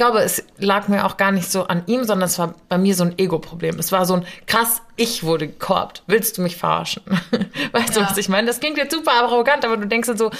[0.00, 2.94] glaube, es lag mir auch gar nicht so an ihm, sondern es war bei mir
[2.94, 3.78] so ein Ego-Problem.
[3.78, 6.02] Es war so ein krass, ich wurde gekorbt.
[6.06, 7.02] Willst du mich verarschen?
[7.72, 8.08] Weißt du, Ja.
[8.08, 8.46] was ich meine?
[8.46, 10.30] Das klingt jetzt super arrogant, aber du denkst dann so,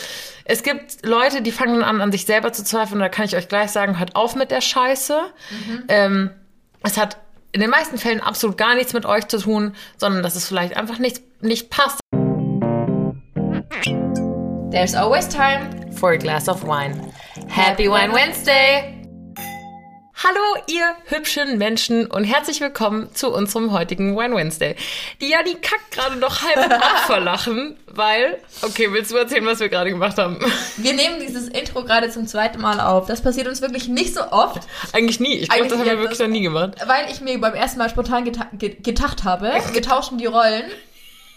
[0.47, 2.95] es gibt Leute, die fangen an, an sich selber zu zweifeln.
[2.95, 5.21] Und da kann ich euch gleich sagen, hört auf mit der Scheiße.
[5.89, 6.31] Ähm,
[6.83, 7.19] es hat
[7.53, 10.75] in den meisten Fällen absolut gar nichts mit euch zu tun, sondern dass es vielleicht
[10.77, 12.01] einfach nicht, nicht passt.
[14.71, 15.93] There's always time.
[15.99, 17.13] for a glass of wine.
[17.49, 19.00] Happy Wine Wednesday!
[20.23, 24.77] Hallo, ihr hübschen Menschen und herzlich willkommen zu unserem heutigen Wine Wednesday.
[25.23, 29.61] Die Jani kackt gerade noch halb ab vor Lachen, weil, okay, willst du erzählen, was
[29.61, 30.39] wir gerade gemacht haben?
[30.77, 33.07] Wir nehmen dieses Intro gerade zum zweiten Mal auf.
[33.07, 34.61] Das passiert uns wirklich nicht so oft,
[34.93, 35.39] Eigentlich nie.
[35.39, 36.73] Ich glaube, das haben wir wirklich noch nie gemacht.
[36.87, 39.53] weil ich mir beim ersten Mal spontan geta ge getacht habe.
[39.73, 40.65] Wir tauschen die Rollen.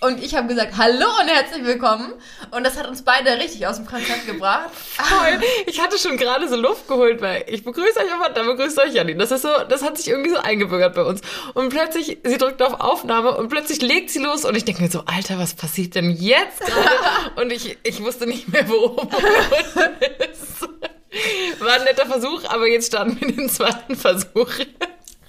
[0.04, 2.12] Und ich habe gesagt, hallo und herzlich willkommen.
[2.52, 4.70] Und das hat uns beide richtig aus dem Konzept gebracht.
[4.74, 5.40] Voll.
[5.66, 8.94] Ich hatte schon gerade so Luft geholt, weil ich begrüße euch immer, dann begrüßt euch
[8.94, 9.16] Janni.
[9.16, 11.22] Das ist so, das hat sich irgendwie so eingebürgert bei uns.
[11.54, 14.92] Und plötzlich, sie drückt auf Aufnahme und plötzlich legt sie los und ich denke mir
[14.92, 16.84] so, Alter, was passiert denn jetzt gerade?
[17.42, 19.10] Und ich, ich wusste nicht mehr, wo oben
[20.30, 20.62] ist.
[21.62, 24.50] War ein netter Versuch, aber jetzt starten wir den zweiten Versuch.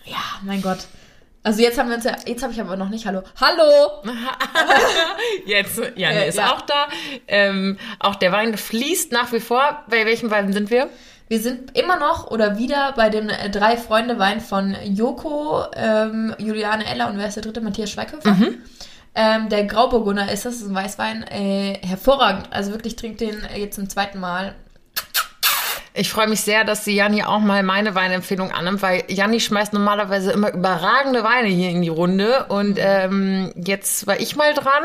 [0.04, 0.78] Ja, mein Gott.
[1.46, 3.22] Also jetzt haben wir uns ja, jetzt habe ich aber noch nicht Hallo.
[3.38, 4.02] Hallo!
[5.46, 6.54] Jetzt, Janni Äh, ist ja.
[6.54, 6.88] auch da.
[7.28, 9.84] Ähm, auch der Wein fließt nach wie vor.
[9.90, 10.88] Bei welchem Wein sind wir?
[11.28, 16.34] Wir sind immer noch oder wieder bei den äh, drei Freunde Wein von Joko, ähm,
[16.38, 17.60] Juliane Eller und wer ist der dritte?
[17.60, 18.34] Matthias Schweighöfer.
[19.14, 21.24] Ähm, der Grauburgunder ist das, ist ein Weißwein.
[21.24, 22.48] Äh, hervorragend.
[22.52, 24.54] Also wirklich trinkt den äh, jetzt zum zweiten Mal.
[25.96, 29.72] Ich freue mich sehr, dass die Janni auch mal meine Weinempfehlung annimmt, weil Janni schmeißt
[29.72, 32.46] normalerweise immer überragende Weine hier in die Runde.
[32.48, 34.82] Und ähm, jetzt war ich mal dran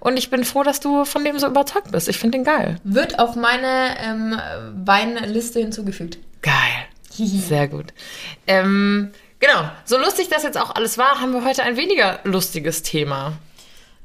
[0.00, 2.08] und ich bin froh, dass du von dem so überzeugt bist.
[2.08, 2.80] Ich finde den geil.
[2.82, 4.40] Wird auf meine ähm,
[4.74, 6.18] Weinliste hinzugefügt.
[6.42, 6.54] Geil.
[7.12, 7.92] Sehr gut.
[8.48, 12.82] Ähm, genau, so lustig das jetzt auch alles war, haben wir heute ein weniger lustiges
[12.82, 13.34] Thema.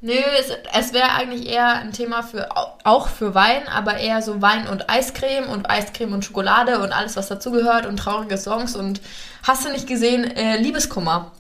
[0.06, 2.47] Nö, es, es wäre eigentlich eher ein Thema für
[2.84, 7.16] auch für Wein, aber eher so Wein und Eiscreme und Eiscreme und Schokolade und alles,
[7.16, 9.02] was dazugehört und traurige Songs und
[9.41, 11.31] hast du nicht gesehen, äh, Liebeskummer.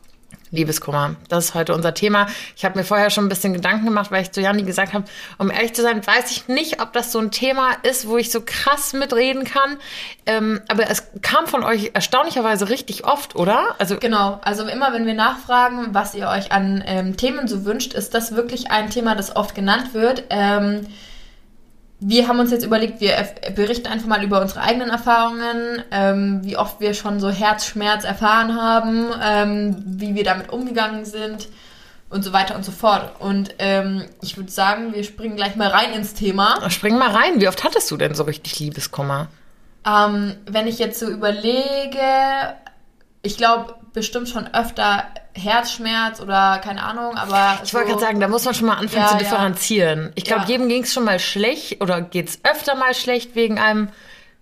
[0.55, 2.27] Liebeskummer, das ist heute unser Thema.
[2.55, 5.05] Ich habe mir vorher schon ein bisschen Gedanken gemacht, weil ich zu Janni gesagt habe,
[5.37, 8.31] um ehrlich zu sein, weiß ich nicht, ob das so ein Thema ist, wo ich
[8.31, 9.77] so krass mitreden kann.
[10.25, 13.75] Ähm, aber es kam von euch erstaunlicherweise richtig oft, oder?
[13.77, 17.93] Also Genau, also immer wenn wir nachfragen, was ihr euch an ähm, Themen so wünscht,
[17.93, 20.23] ist das wirklich ein Thema, das oft genannt wird.
[20.29, 20.87] Ähm,
[21.99, 23.15] wir haben uns jetzt überlegt, wir
[23.55, 28.55] berichten einfach mal über unsere eigenen Erfahrungen, ähm, wie oft wir schon so Herzschmerz erfahren
[28.55, 31.47] haben, ähm, wie wir damit umgegangen sind
[32.09, 33.19] und so weiter und so fort.
[33.19, 36.69] Und ähm, ich würde sagen, wir springen gleich mal rein ins Thema.
[36.69, 37.39] spring mal rein.
[37.39, 39.27] Wie oft hattest du denn so richtig Liebeskummer?
[39.87, 42.55] Ähm, wenn ich jetzt so überlege,
[43.21, 48.27] ich glaube bestimmt schon öfter Herzschmerz oder keine Ahnung, aber Ich wollte gerade sagen, da
[48.27, 49.19] muss man schon mal anfangen Ja, zu ja.
[49.19, 50.11] differenzieren.
[50.15, 50.47] Ich glaube, Ja.
[50.49, 53.89] jedem ging es schon mal schlecht oder geht es öfter mal schlecht wegen einem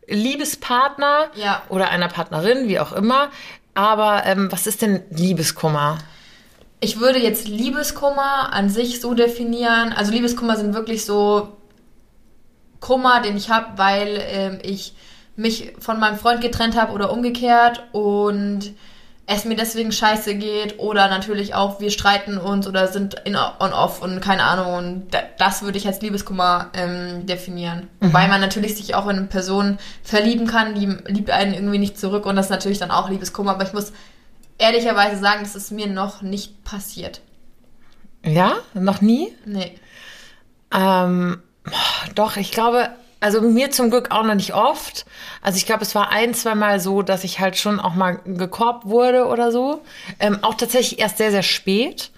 [0.07, 1.61] Liebespartner Ja.
[1.69, 3.29] oder einer Partnerin, wie auch immer.
[3.75, 5.97] Aber ähm, was ist denn Liebeskummer?
[6.79, 9.93] Ich würde jetzt Liebeskummer an sich so definieren.
[9.93, 11.55] Also Liebeskummer sind wirklich so
[12.79, 14.93] Kummer, den ich habe, weil ähm, ich
[15.35, 18.73] mich von meinem Freund getrennt habe oder umgekehrt und
[19.25, 24.01] es mir deswegen scheiße geht oder natürlich auch wir streiten uns oder sind in on-off
[24.01, 27.87] und keine Ahnung und da, das würde ich als Liebeskummer ähm, definieren.
[28.01, 31.97] Wobei man natürlich sich auch in eine Person verlieben kann, die liebt einen irgendwie nicht
[31.97, 33.93] zurück und das ist natürlich dann auch Liebeskummer, aber ich muss
[34.57, 37.21] ehrlicherweise sagen, das ist mir noch nicht passiert.
[38.25, 39.33] Ja, noch nie?
[39.45, 39.77] Nee.
[40.73, 41.41] Ähm,
[42.15, 42.89] doch, ich glaube,
[43.23, 45.05] also mir zum Glück auch noch nicht oft.
[45.41, 48.19] Also ich glaube, es war ein, zwei Mal so, dass ich halt schon auch mal
[48.25, 49.81] gekorbt wurde oder so.
[50.19, 52.11] Ähm, auch tatsächlich erst sehr, sehr spät.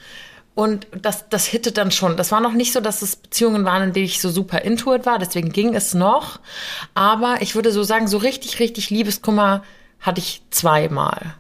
[0.56, 2.18] Und das, das hittet dann schon.
[2.18, 5.06] Das war noch nicht so, dass es Beziehungen waren, in denen ich so super intuit
[5.06, 5.20] war.
[5.20, 6.40] Deswegen ging es noch.
[6.96, 9.64] Aber ich würde so sagen, so richtig, richtig Liebeskummer
[10.00, 11.36] hatte ich zweimal.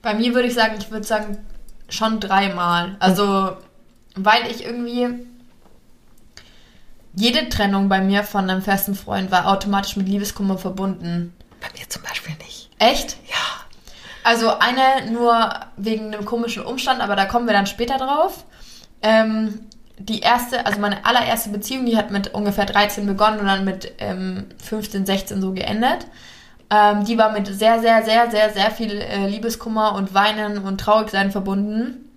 [0.00, 1.44] Bei mir würde ich sagen, ich würde sagen,
[1.90, 2.96] schon dreimal.
[3.00, 3.54] Also,
[4.14, 5.26] weil ich irgendwie.
[7.16, 11.32] Jede Trennung bei mir von einem festen Freund war automatisch mit Liebeskummer verbunden.
[11.60, 12.70] Bei mir zum Beispiel nicht.
[12.78, 13.16] Echt?
[13.28, 13.64] Ja.
[14.24, 18.44] Also eine nur wegen einem komischen Umstand, aber da kommen wir dann später drauf.
[19.02, 19.60] Ähm,
[19.98, 23.92] die erste, also meine allererste Beziehung, die hat mit ungefähr 13 begonnen und dann mit
[23.98, 26.06] ähm, 15, 16 so geendet.
[26.70, 30.80] Ähm, die war mit sehr, sehr, sehr, sehr, sehr viel äh, Liebeskummer und Weinen und
[30.80, 32.10] Traurigsein verbunden.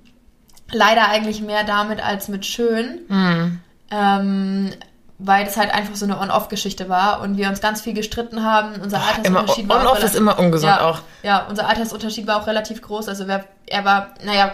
[0.71, 3.01] Leider eigentlich mehr damit als mit schön.
[3.09, 3.59] Hm.
[3.92, 4.72] Ähm,
[5.19, 8.80] weil das halt einfach so eine On-Off-Geschichte war und wir uns ganz viel gestritten haben.
[8.81, 11.00] Unser Immer, Altersunterschied war auch On-Off ist relativ- immer ungesund ja, auch.
[11.24, 13.07] Ja, unser Altersunterschied war auch relativ groß.
[13.07, 14.54] Also wer, er war, naja,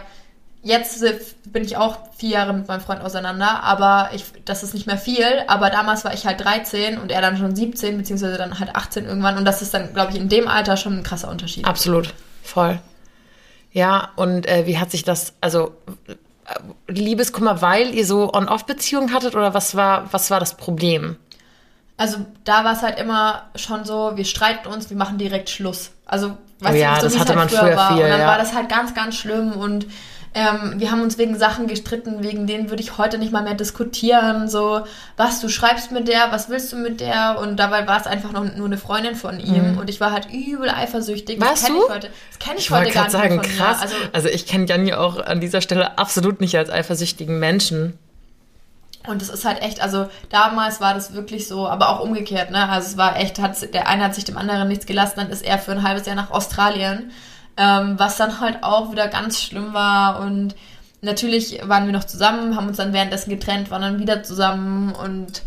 [0.62, 1.03] jetzt
[1.51, 4.97] bin ich auch vier Jahre mit meinem Freund auseinander, aber ich, das ist nicht mehr
[4.97, 5.25] viel.
[5.47, 9.06] Aber damals war ich halt 13 und er dann schon 17, beziehungsweise dann halt 18
[9.06, 9.38] irgendwann.
[9.38, 11.65] Und das ist dann, glaube ich, in dem Alter schon ein krasser Unterschied.
[11.65, 12.79] Absolut, voll.
[13.74, 15.75] Ja, und äh, wie hat sich das, also
[16.87, 21.17] Liebeskummer, weil ihr so On-Off-Beziehungen hattet oder was war, was war das Problem?
[21.97, 25.91] Also da war es halt immer schon so, wir streiten uns, wir machen direkt Schluss.
[26.05, 27.93] Also, Oh ja, so das hatte man früher war.
[27.93, 28.27] viel, Und dann ja.
[28.27, 29.85] war das halt ganz, ganz schlimm und
[30.35, 33.53] ähm, wir haben uns wegen Sachen gestritten, wegen denen würde ich heute nicht mal mehr
[33.53, 34.50] diskutieren.
[34.50, 34.81] So,
[35.18, 37.38] was du schreibst mit der, was willst du mit der?
[37.39, 40.27] Und dabei war es einfach noch nur eine Freundin von ihm und ich war halt
[40.33, 41.39] übel eifersüchtig.
[41.39, 41.80] Das Warst kenn Mhm.
[41.80, 41.85] du?
[41.85, 43.77] Ich heute, das kenne ich, Ich heute gar nicht sagen, von krass.
[43.77, 43.83] mir.
[43.83, 47.97] Also, Also, ich kenne Janni auch an dieser Stelle absolut nicht als eifersüchtigen Menschen.
[49.06, 52.69] Und es ist halt echt, also damals war das wirklich so, aber auch umgekehrt, ne?
[52.69, 55.44] Also es war echt, hat, der eine hat sich dem anderen nichts gelassen, dann ist
[55.44, 57.12] er für ein halbes Jahr nach Australien,
[57.57, 60.19] ähm, was dann halt auch wieder ganz schlimm war.
[60.19, 60.55] Und
[61.01, 65.44] natürlich waren wir noch zusammen, haben uns dann währenddessen getrennt, waren dann wieder zusammen und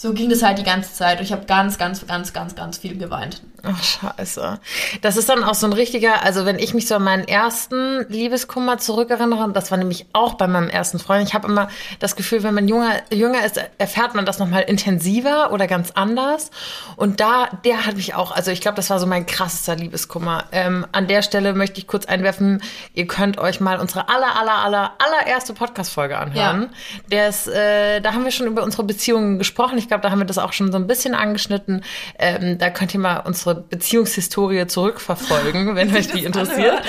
[0.00, 1.18] so ging das halt die ganze Zeit.
[1.18, 3.42] Und ich habe ganz, ganz, ganz, ganz, ganz viel geweint.
[3.64, 4.60] Ach, scheiße.
[5.02, 8.06] Das ist dann auch so ein richtiger, also wenn ich mich so an meinen ersten
[8.08, 11.68] Liebeskummer zurückerinnere, das war nämlich auch bei meinem ersten Freund, ich habe immer
[11.98, 16.52] das Gefühl, wenn man jünger, jünger ist, erfährt man das nochmal intensiver oder ganz anders.
[16.94, 20.44] Und da, der hat mich auch, also ich glaube, das war so mein krassester Liebeskummer.
[20.52, 22.62] Ähm, an der Stelle möchte ich kurz einwerfen,
[22.94, 26.70] ihr könnt euch mal unsere aller, aller, aller, allererste Podcast-Folge anhören.
[27.10, 29.76] Der ist, äh, da haben wir schon über unsere Beziehungen gesprochen.
[29.78, 31.82] Ich glaube, da haben wir das auch schon so ein bisschen angeschnitten.
[32.18, 36.82] Ähm, da könnt ihr mal unsere Beziehungshistorie zurückverfolgen, wenn euch die interessiert.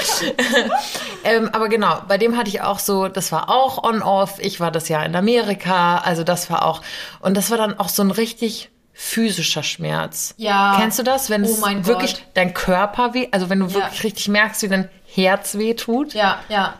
[1.24, 4.36] ähm, aber genau, bei dem hatte ich auch so, das war auch on-off.
[4.40, 6.81] Ich war das Jahr in Amerika, also das war auch,
[7.19, 10.34] und das war dann auch so ein richtig physischer Schmerz.
[10.38, 10.75] Ja.
[10.78, 12.24] Kennst du das, wenn Oh es wirklich Gott.
[12.34, 13.75] dein Körper weh, also wenn du Ja.
[13.75, 16.13] wirklich richtig merkst, wie dein Herz weh tut?
[16.13, 16.74] Ja, ja.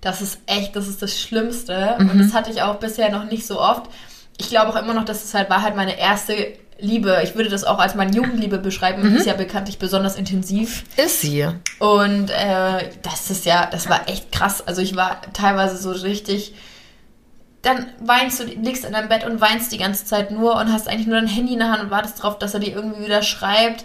[0.00, 1.94] Das ist echt, das ist das Schlimmste.
[1.98, 2.10] Mhm.
[2.10, 3.82] Und das hatte ich auch bisher noch nicht so oft.
[4.40, 6.34] Ich glaube auch immer noch, dass es halt war halt meine erste
[6.78, 7.20] Liebe.
[7.22, 9.08] Ich würde das auch als meine Jugendliebe beschreiben.
[9.08, 9.16] Mhm.
[9.16, 10.84] Ist ja bekanntlich besonders intensiv.
[10.96, 11.46] Ist sie.
[11.78, 14.66] Und äh, das ist ja, das war echt krass.
[14.66, 16.54] Also ich war teilweise so richtig.
[17.62, 20.88] Dann weinst du, liegst in deinem Bett und weinst die ganze Zeit nur und hast
[20.88, 23.22] eigentlich nur dein Handy in der Hand und wartest drauf, dass er dir irgendwie wieder
[23.22, 23.84] schreibt.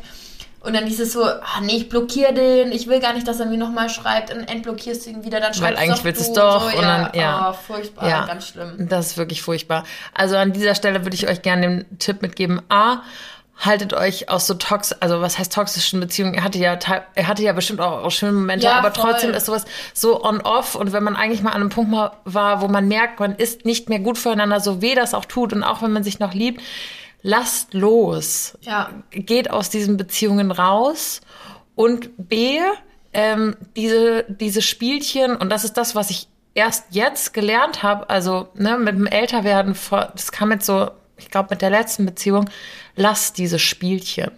[0.65, 3.45] Und dann dieses so, ah nee, ich blockiere den, ich will gar nicht, dass er
[3.45, 6.33] mir nochmal schreibt, dann entblockierst du ihn wieder, dann schreibst eigentlich doch willst du du's
[6.33, 7.51] doch So, und dann- ja.
[7.51, 8.25] Oh, furchtbar, Ja.
[8.25, 8.87] ganz schlimm.
[8.89, 9.83] Das ist wirklich furchtbar.
[10.13, 12.61] Also an dieser Stelle würde ich euch gerne den Tipp mitgeben.
[12.69, 13.01] A,
[13.57, 16.33] haltet euch aus so tox, also was heißt toxischen Beziehungen?
[16.33, 16.77] Er hatte ja,
[17.15, 19.11] er hatte ja bestimmt auch, auch schöne Momente, Ja, aber voll.
[19.11, 19.63] trotzdem ist sowas
[19.93, 23.19] so on-off und wenn man eigentlich mal an einem Punkt mal war, wo man merkt,
[23.21, 26.03] man ist nicht mehr gut füreinander, so weh das auch tut und auch wenn man
[26.03, 26.61] sich noch liebt,
[27.25, 28.55] lasst los.
[28.61, 28.91] Ja.
[29.09, 31.21] Geht aus diesen Beziehungen raus
[31.73, 32.59] und B,
[33.13, 38.49] ähm, diese, diese Spielchen, und das ist das, was ich erst jetzt gelernt habe, also
[38.53, 42.47] ne, mit dem Älterwerden, das kam jetzt so, ich glaube, mit der letzten Beziehung,
[42.95, 44.31] lass diese Spielchen.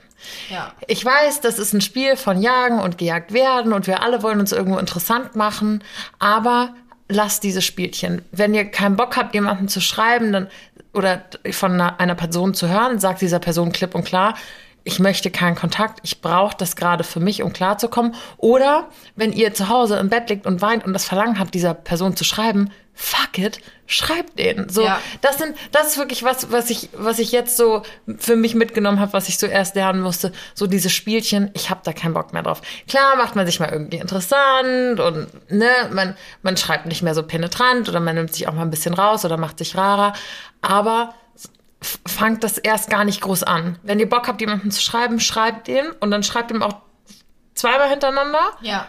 [0.49, 0.71] Ja.
[0.87, 4.39] Ich weiß, das ist ein Spiel von Jagen und gejagt werden und wir alle wollen
[4.39, 5.83] uns irgendwo interessant machen,
[6.19, 6.73] aber
[7.09, 8.23] lasst diese Spielchen.
[8.31, 10.47] Wenn ihr keinen Bock habt, jemanden zu schreiben dann,
[10.93, 14.35] oder von einer, Person zu hören, sagt dieser Person klipp und klar,
[14.83, 18.15] ich möchte keinen Kontakt, ich brauche das gerade für mich, um klarzukommen.
[18.37, 18.87] Oder
[19.17, 22.15] wenn ihr zu Hause im Bett liegt und weint und das Verlangen habt, dieser Person
[22.15, 24.69] zu schreiben, fuck it, schreibt den.
[24.69, 24.99] So, Ja.
[25.21, 27.83] das sind, das ist wirklich was, was ich, was ich jetzt so
[28.19, 30.33] für mich mitgenommen habe, was ich zuerst lernen musste.
[30.53, 32.61] So diese Spielchen, ich habe da keinen Bock mehr drauf.
[32.87, 37.23] Klar macht man sich mal irgendwie interessant und ne, man, man schreibt nicht mehr so
[37.23, 40.13] penetrant oder man nimmt sich auch mal ein bisschen raus oder macht sich rarer.
[40.61, 41.13] Aber
[42.05, 43.79] fangt das erst gar nicht groß an.
[43.83, 46.75] Wenn ihr Bock habt, jemanden zu schreiben, schreibt den und dann schreibt ihm auch
[47.55, 48.39] zweimal hintereinander.
[48.61, 48.85] Ja.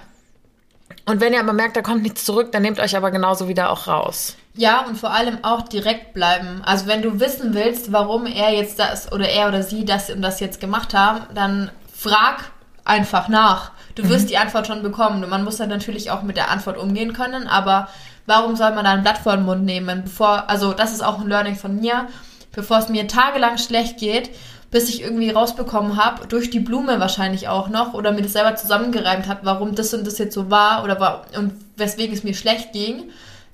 [1.05, 3.71] Und wenn ihr aber merkt, da kommt nichts zurück, dann nehmt euch aber genauso wieder
[3.71, 4.37] auch raus.
[4.59, 6.63] Ja, und vor allem auch direkt bleiben.
[6.65, 10.21] Also wenn du wissen willst, warum er jetzt das oder er oder sie das und
[10.21, 12.51] das jetzt gemacht haben, dann frag
[12.85, 13.71] einfach nach.
[13.95, 15.23] Du wirst die Antwort schon bekommen.
[15.23, 17.87] Und man muss dann natürlich auch mit der Antwort umgehen können, aber
[18.27, 21.21] warum soll man da ein Blatt vor den Mund nehmen, bevor, also das ist auch
[21.21, 22.09] ein Learning von mir,
[22.51, 24.31] bevor es mir tagelang schlecht geht,
[24.73, 28.57] bis ich irgendwie rausbekommen habe, durch die Blume wahrscheinlich auch noch, oder mir das selber
[28.57, 32.35] zusammengereimt habe, warum das und das jetzt so war oder war und weswegen es mir
[32.35, 33.05] schlecht ging,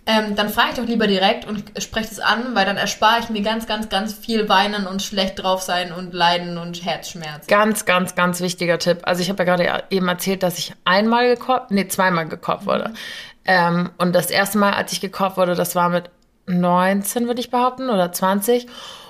[0.06, 3.30] ähm, dann frage ich doch lieber direkt und spreche es an, weil dann erspare ich
[3.30, 7.46] mir ganz, ganz, ganz viel Weinen und schlecht drauf sein und Leiden und Herzschmerz.
[7.46, 8.98] Ganz, ganz, ganz wichtiger Tipp.
[9.04, 12.92] Also ich habe ja gerade eben erzählt, dass ich einmal gekorbt, nee, zweimal gekorbt wurde.
[13.46, 16.10] Ähm, und das erste Mal, als ich gekorbt wurde, das war mit
[16.46, 18.66] 19, würde ich behaupten, oder 20.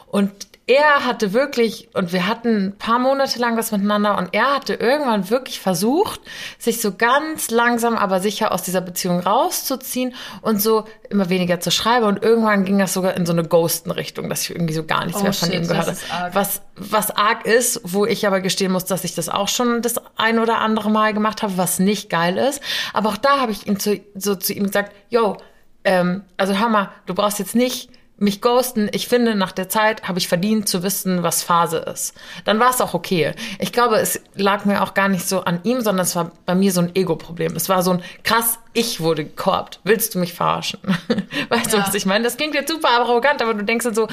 [0.07, 0.33] Und
[0.67, 4.75] er hatte wirklich, und wir hatten ein paar Monate lang was miteinander, und er hatte
[4.75, 6.21] irgendwann wirklich versucht,
[6.59, 11.71] sich so ganz langsam, aber sicher aus dieser Beziehung rauszuziehen und so immer weniger zu
[11.71, 12.07] schreiben.
[12.07, 15.21] Und irgendwann ging das sogar in so eine Ghosten-Richtung, dass ich irgendwie so gar nichts
[15.21, 16.35] Oh mehr von shit, ihm gehört habe.
[16.35, 19.97] Was, was arg ist, wo ich aber gestehen muss, dass ich das auch schon das
[20.17, 22.63] ein oder andere Mal gemacht habe, was nicht geil ist.
[22.95, 25.37] Aber auch da habe ich ihm zu, so zu ihm gesagt, yo,
[25.85, 28.89] ähm, also hör mal, du brauchst jetzt nicht mich ghosten.
[28.93, 32.15] Ich finde, nach der Zeit habe ich verdient zu wissen, was Phase ist.
[32.45, 33.35] Dann war es auch okay.
[33.59, 36.55] Ich glaube, es lag mir auch gar nicht so an ihm, sondern es war bei
[36.55, 37.57] mir so ein Ego-Problem.
[37.57, 39.81] Es war so ein krass, ich wurde gekorbt.
[39.83, 40.79] Willst du mich verarschen?
[41.49, 41.87] Weißt du, Ja.
[41.87, 42.23] was ich meine?
[42.25, 44.07] Das klingt jetzt super arrogant, aber du denkst dann so,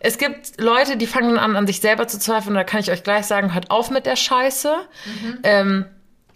[0.00, 2.50] es gibt Leute, die fangen an, an sich selber zu zweifeln.
[2.50, 4.74] Und da kann ich euch gleich sagen, hört auf mit der Scheiße.
[5.42, 5.84] Ähm,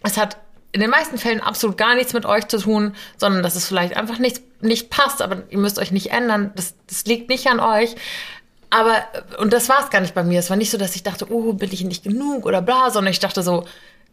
[0.03, 0.37] es hat
[0.71, 3.95] in den meisten Fällen absolut gar nichts mit euch zu tun, sondern dass es vielleicht
[3.95, 6.51] einfach nicht, nicht passt, aber ihr müsst euch nicht ändern.
[6.55, 7.95] Das, das liegt nicht an euch.
[8.69, 9.03] Aber,
[9.39, 10.39] und das war es gar nicht bei mir.
[10.39, 13.11] Es war nicht so, dass ich dachte, oh, bin ich nicht genug oder bla, sondern
[13.11, 13.65] ich dachte so,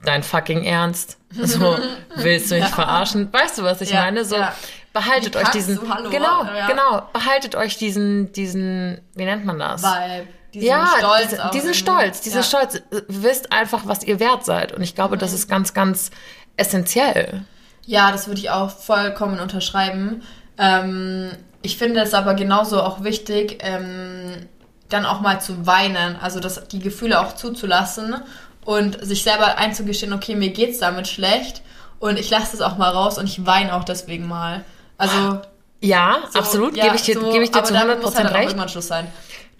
[0.05, 1.19] dein fucking Ernst.
[1.31, 1.77] So,
[2.17, 3.33] willst du mich verarschen?
[3.33, 4.25] Weißt du, was ich Ja, meine?
[4.25, 4.55] So, ja.
[4.93, 5.89] behaltet euch diesen, du?
[5.93, 6.09] Hallo?
[6.11, 6.67] genau, Ja.
[6.69, 9.83] genau, behaltet euch diesen, diesen, wie nennt man das?
[9.83, 10.29] Vibe.
[10.53, 11.75] Diesen ja, Stolz diesen irgendwie.
[11.75, 12.43] Stolz, diesen Ja.
[12.45, 12.81] Stolz.
[13.09, 14.73] Wisst einfach, was ihr wert seid.
[14.73, 16.13] Und ich glaube, das ist ganz, ganz
[16.57, 17.43] essentiell.
[17.87, 20.23] Ja, das würde ich auch vollkommen unterschreiben.
[20.59, 21.31] Ähm,
[21.63, 24.47] ich finde es aber genauso auch wichtig, ähm,
[24.89, 28.17] dann auch mal zu weinen, also das, die Gefühle auch zuzulassen
[28.65, 31.63] und sich selber einzugestehen, okay, mir geht's damit schlecht
[31.99, 34.65] und ich lasse es auch mal raus und ich weine auch deswegen mal.
[34.99, 35.41] Also
[35.81, 38.17] Ja, so, absolut, ja, gebe ich dir, so, gebe ich dir zu damit 100% muss
[38.17, 38.49] halt auch recht.
[38.49, 39.07] irgendwann Schluss sein.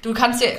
[0.03, 0.53] Du kannst dir,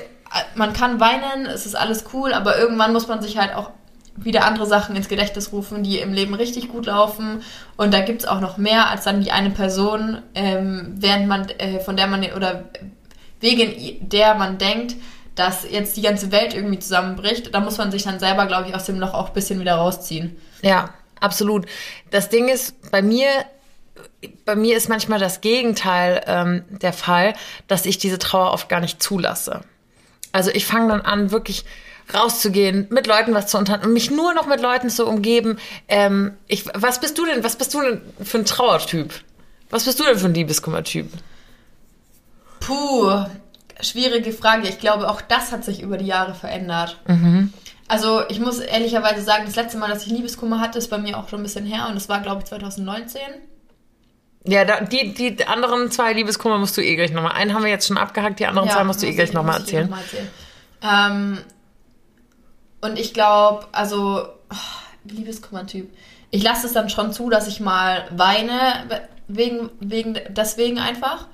[0.56, 3.72] man kann weinen, es ist alles cool, aber irgendwann muss man sich halt auch
[4.18, 7.44] wieder andere Sachen ins Gedächtnis rufen, die im Leben richtig gut laufen.
[7.76, 11.80] Und da gibt's auch noch mehr als dann die eine Person, ähm, während man, äh,
[11.80, 12.66] von der man, oder
[13.42, 14.96] wegen der man denkt,
[15.36, 17.54] dass jetzt die ganze Welt irgendwie zusammenbricht.
[17.54, 19.76] Da muss man sich dann selber, glaube ich, aus dem Loch auch ein bisschen wieder
[19.76, 20.38] rausziehen.
[20.62, 21.66] Ja, absolut.
[22.10, 23.28] Das Ding ist, bei mir,
[24.46, 27.34] bei mir ist manchmal das Gegenteil ähm, der Fall,
[27.68, 29.62] dass ich diese Trauer oft gar nicht zulasse.
[30.32, 31.66] Also ich fange dann an, wirklich
[32.14, 35.58] rauszugehen, mit Leuten was zu unterhalten und mich nur noch mit Leuten zu umgeben.
[35.88, 39.14] Ähm, ich, was bist du denn, was bist du denn für ein Trauertyp?
[39.70, 41.10] Was bist du denn für ein Liebeskummertyp?
[42.60, 43.26] Puh,
[43.82, 44.68] schwierige Frage.
[44.68, 46.98] Ich glaube, auch das hat sich über die Jahre verändert.
[47.88, 51.18] Also ich muss ehrlicherweise sagen, das letzte Mal, dass ich Liebeskummer hatte, ist bei mir
[51.18, 53.22] auch schon ein bisschen her und das war, glaube ich, 2019.
[54.48, 57.32] Ja, da, die, die anderen zwei Liebeskummer musst du eh gleich nochmal.
[57.34, 59.58] Einen haben wir jetzt schon abgehakt, die anderen zwei musst du eh gleich ich- nochmal
[59.58, 59.90] eh erzählen.
[59.90, 60.28] noch mal erzählen.
[60.84, 61.38] Ähm,
[62.86, 65.90] und ich glaube, also, oh, Liebeskummer-Typ.
[66.32, 68.86] Ich lasse es dann schon zu, dass ich mal weine,
[69.28, 71.28] wegen, wegen, deswegen einfach.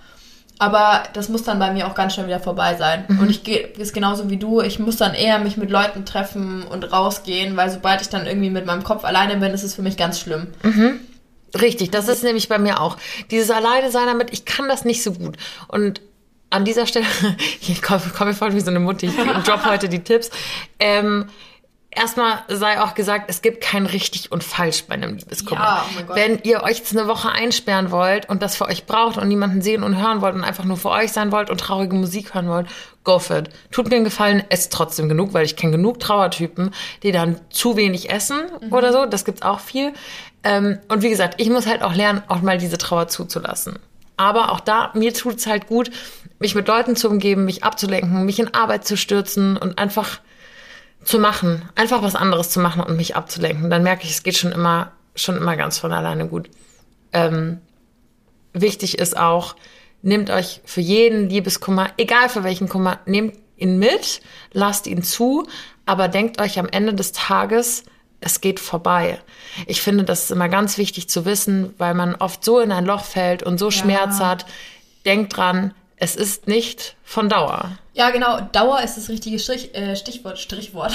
[0.60, 3.05] Aber das muss dann bei mir auch ganz schnell wieder vorbei sein.
[3.08, 3.20] Mhm.
[3.20, 6.63] Und ich gehe, ist genauso wie du, ich muss dann eher mich mit Leuten treffen
[6.63, 9.81] und rausgehen, weil sobald ich dann irgendwie mit meinem Kopf alleine bin, ist es für
[9.81, 10.48] mich ganz schlimm.
[11.60, 12.98] Richtig, das ist nämlich bei mir auch.
[13.31, 15.36] Dieses Alleine sein damit, ich kann das nicht so gut.
[15.67, 16.00] Und
[16.51, 17.05] an dieser Stelle,
[17.62, 20.29] ich komme komm mir vor wie so eine Mutti, ich drop heute die Tipps.
[20.79, 21.25] Ähm,
[21.91, 25.62] erstmal sei auch gesagt, es gibt kein richtig und falsch bei einem Liebeskummer.
[25.62, 26.15] Ja, oh.
[26.15, 29.62] Wenn ihr euch jetzt eine Woche einsperren wollt und das für euch braucht und niemanden
[29.62, 32.48] sehen und hören wollt und einfach nur für euch sein wollt und traurige Musik hören
[32.48, 32.67] wollt,
[33.03, 33.50] go for it.
[33.72, 36.72] Tut mir einen Gefallen, esst trotzdem genug, weil ich kenne genug Trauertypen,
[37.03, 38.41] die dann zu wenig essen
[38.72, 39.05] oder so.
[39.05, 39.93] Das gibt's auch viel.
[40.43, 43.79] Ähm, und wie gesagt, ich muss halt auch lernen, auch mal diese Trauer zuzulassen.
[44.17, 45.89] Aber auch da, mir tut's halt gut,
[46.41, 50.19] mich mit Leuten zu umgeben, mich abzulenken, mich in Arbeit zu stürzen und einfach
[51.03, 53.69] zu machen, einfach was anderes zu machen und mich abzulenken.
[53.69, 56.50] Dann merke ich, es geht schon immer, schon immer ganz von alleine gut.
[57.13, 57.62] Ähm,
[58.53, 59.55] wichtig ist auch,
[60.01, 64.21] nehmt euch für jeden Liebeskummer, egal für welchen Kummer, nehmt ihn mit,
[64.51, 65.48] lasst ihn zu,
[65.86, 67.83] aber denkt euch am Ende des Tages,
[68.19, 69.19] es geht vorbei.
[69.67, 72.86] Ich finde, das ist immer ganz wichtig zu wissen, weil man oft so in ein
[72.86, 74.45] Loch fällt und so Schmerz hat.
[75.05, 77.77] Denkt dran, es ist nicht von Dauer.
[77.93, 78.41] Ja, genau.
[78.51, 80.91] Dauer ist das richtige Strich, äh, Stichwort, Strichwort.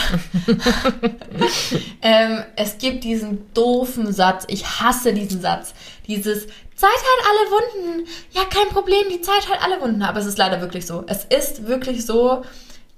[2.03, 4.47] ähm, es gibt diesen doofen Satz.
[4.49, 5.75] Ich hasse diesen Satz.
[6.09, 8.09] Dieses Zeit halt alle Wunden.
[8.33, 10.03] Ja, kein Problem, die Zeit halt alle Wunden.
[10.03, 11.05] Aber es ist leider wirklich so.
[11.07, 12.45] Es ist wirklich so.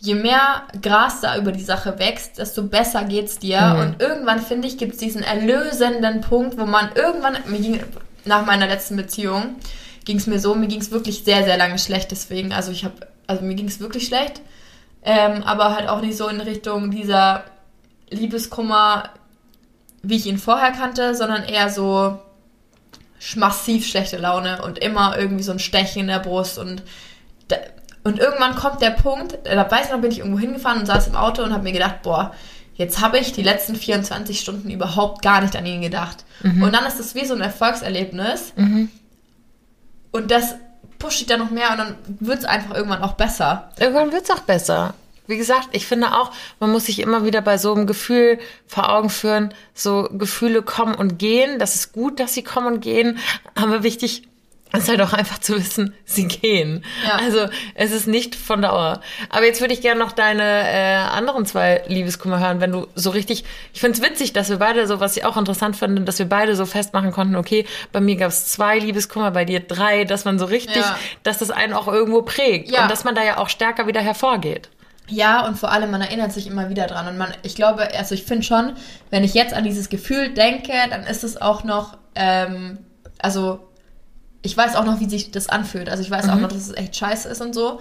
[0.00, 3.76] Je mehr Gras da über die Sache wächst, desto besser geht's dir.
[3.78, 7.84] Und irgendwann, finde ich, gibt es diesen erlösenden Punkt, wo man irgendwann, mir ging,
[8.24, 9.56] nach meiner letzten Beziehung,
[10.08, 12.50] ging es mir so, mir ging es wirklich sehr, sehr lange schlecht deswegen.
[12.54, 12.94] Also ich habe,
[13.26, 14.40] also mir ging es wirklich schlecht.
[15.02, 17.44] Ähm, aber halt auch nicht so in Richtung dieser
[18.08, 19.10] Liebeskummer,
[20.02, 22.18] wie ich ihn vorher kannte, sondern eher so
[23.36, 26.82] massiv schlechte Laune und immer irgendwie so ein Stechen in der Brust und
[27.48, 27.56] da,
[28.02, 30.86] Und irgendwann kommt der Punkt, äh, da weiß ich noch, bin ich irgendwo hingefahren und
[30.86, 32.34] saß im Auto und habe mir gedacht, boah,
[32.76, 36.24] jetzt habe ich die letzten 24 Stunden überhaupt gar nicht an ihn gedacht.
[36.42, 36.62] Mhm.
[36.62, 38.54] Und dann ist das wie so ein Erfolgserlebnis.
[38.56, 38.88] Mhm.
[40.10, 40.54] Und das
[40.98, 43.70] pusht dich dann noch mehr und dann wird es einfach irgendwann auch besser.
[43.78, 44.94] Irgendwann wird es auch besser.
[45.26, 48.90] Wie gesagt, ich finde auch, man muss sich immer wieder bei so einem Gefühl vor
[48.90, 51.58] Augen führen, so Gefühle kommen und gehen.
[51.58, 53.18] Das ist gut, dass sie kommen und gehen,
[53.54, 54.22] aber wichtig
[54.72, 56.84] es ist halt auch einfach zu wissen, sie gehen.
[57.06, 57.16] Ja.
[57.16, 59.00] Also es ist nicht von Dauer.
[59.30, 63.10] Aber jetzt würde ich gerne noch deine äh, anderen zwei Liebeskummer hören, wenn du so
[63.10, 63.44] richtig.
[63.72, 66.28] Ich finde es witzig, dass wir beide so, was ich auch interessant finde, dass wir
[66.28, 70.24] beide so festmachen konnten, okay, bei mir gab es zwei Liebeskummer, bei dir drei, dass
[70.24, 70.98] man so richtig, ja.
[71.22, 72.82] dass das einen auch irgendwo prägt ja.
[72.82, 74.68] und dass man da ja auch stärker wieder hervorgeht.
[75.10, 77.08] Ja, und vor allem, man erinnert sich immer wieder dran.
[77.08, 78.74] Und man, ich glaube, also ich finde schon,
[79.08, 82.78] wenn ich jetzt an dieses Gefühl denke, dann ist es auch noch, ähm,
[83.18, 83.67] also
[84.42, 85.88] ich weiß auch noch, wie sich das anfühlt.
[85.88, 86.30] Also ich weiß mhm.
[86.30, 87.80] auch noch, dass es echt scheiße ist und so.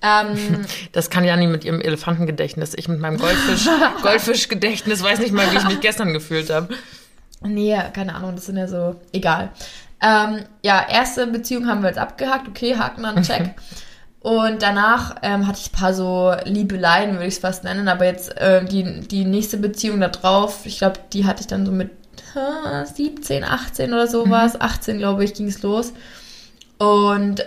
[0.00, 2.74] Ähm, das kann Janni mit ihrem Elefantengedächtnis.
[2.76, 3.68] Ich mit meinem Goldfisch,
[4.02, 6.68] Goldfischgedächtnis weiß nicht mal, wie ich mich gestern gefühlt habe.
[7.42, 9.50] Nee, keine Ahnung, das sind ja so, egal.
[10.00, 13.54] Ähm, ja, erste Beziehung haben wir jetzt abgehakt, okay, Haken dann, check.
[14.20, 18.04] Und danach ähm, hatte ich ein paar so Liebeleien, würde ich es fast nennen, aber
[18.04, 21.70] jetzt äh, die, die nächste Beziehung da drauf, ich glaube, die hatte ich dann so
[21.70, 21.90] mit
[22.84, 24.54] 17, 18 oder sowas.
[24.54, 24.62] Mhm.
[24.62, 25.92] 18, glaube ich, ging es los.
[26.78, 27.44] Und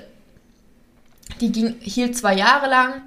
[1.40, 3.02] die ging, hielt zwei Jahre lang,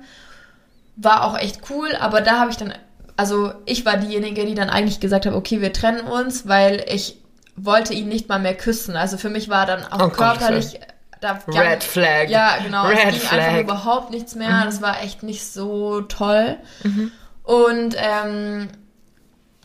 [0.96, 2.72] war auch echt cool, aber da habe ich dann,
[3.16, 7.18] also ich war diejenige, die dann eigentlich gesagt hat, okay, wir trennen uns, weil ich
[7.56, 8.96] wollte ihn nicht mal mehr küssen.
[8.96, 10.80] Also für mich war dann auch oh, körperlich.
[11.20, 12.28] Da Red Flag.
[12.28, 12.86] Ja, genau.
[12.86, 13.38] Red es ging Flag.
[13.40, 14.50] einfach überhaupt nichts mehr.
[14.50, 14.64] Mhm.
[14.64, 16.56] Das war echt nicht so toll.
[16.82, 17.12] Mhm.
[17.44, 18.68] Und ähm,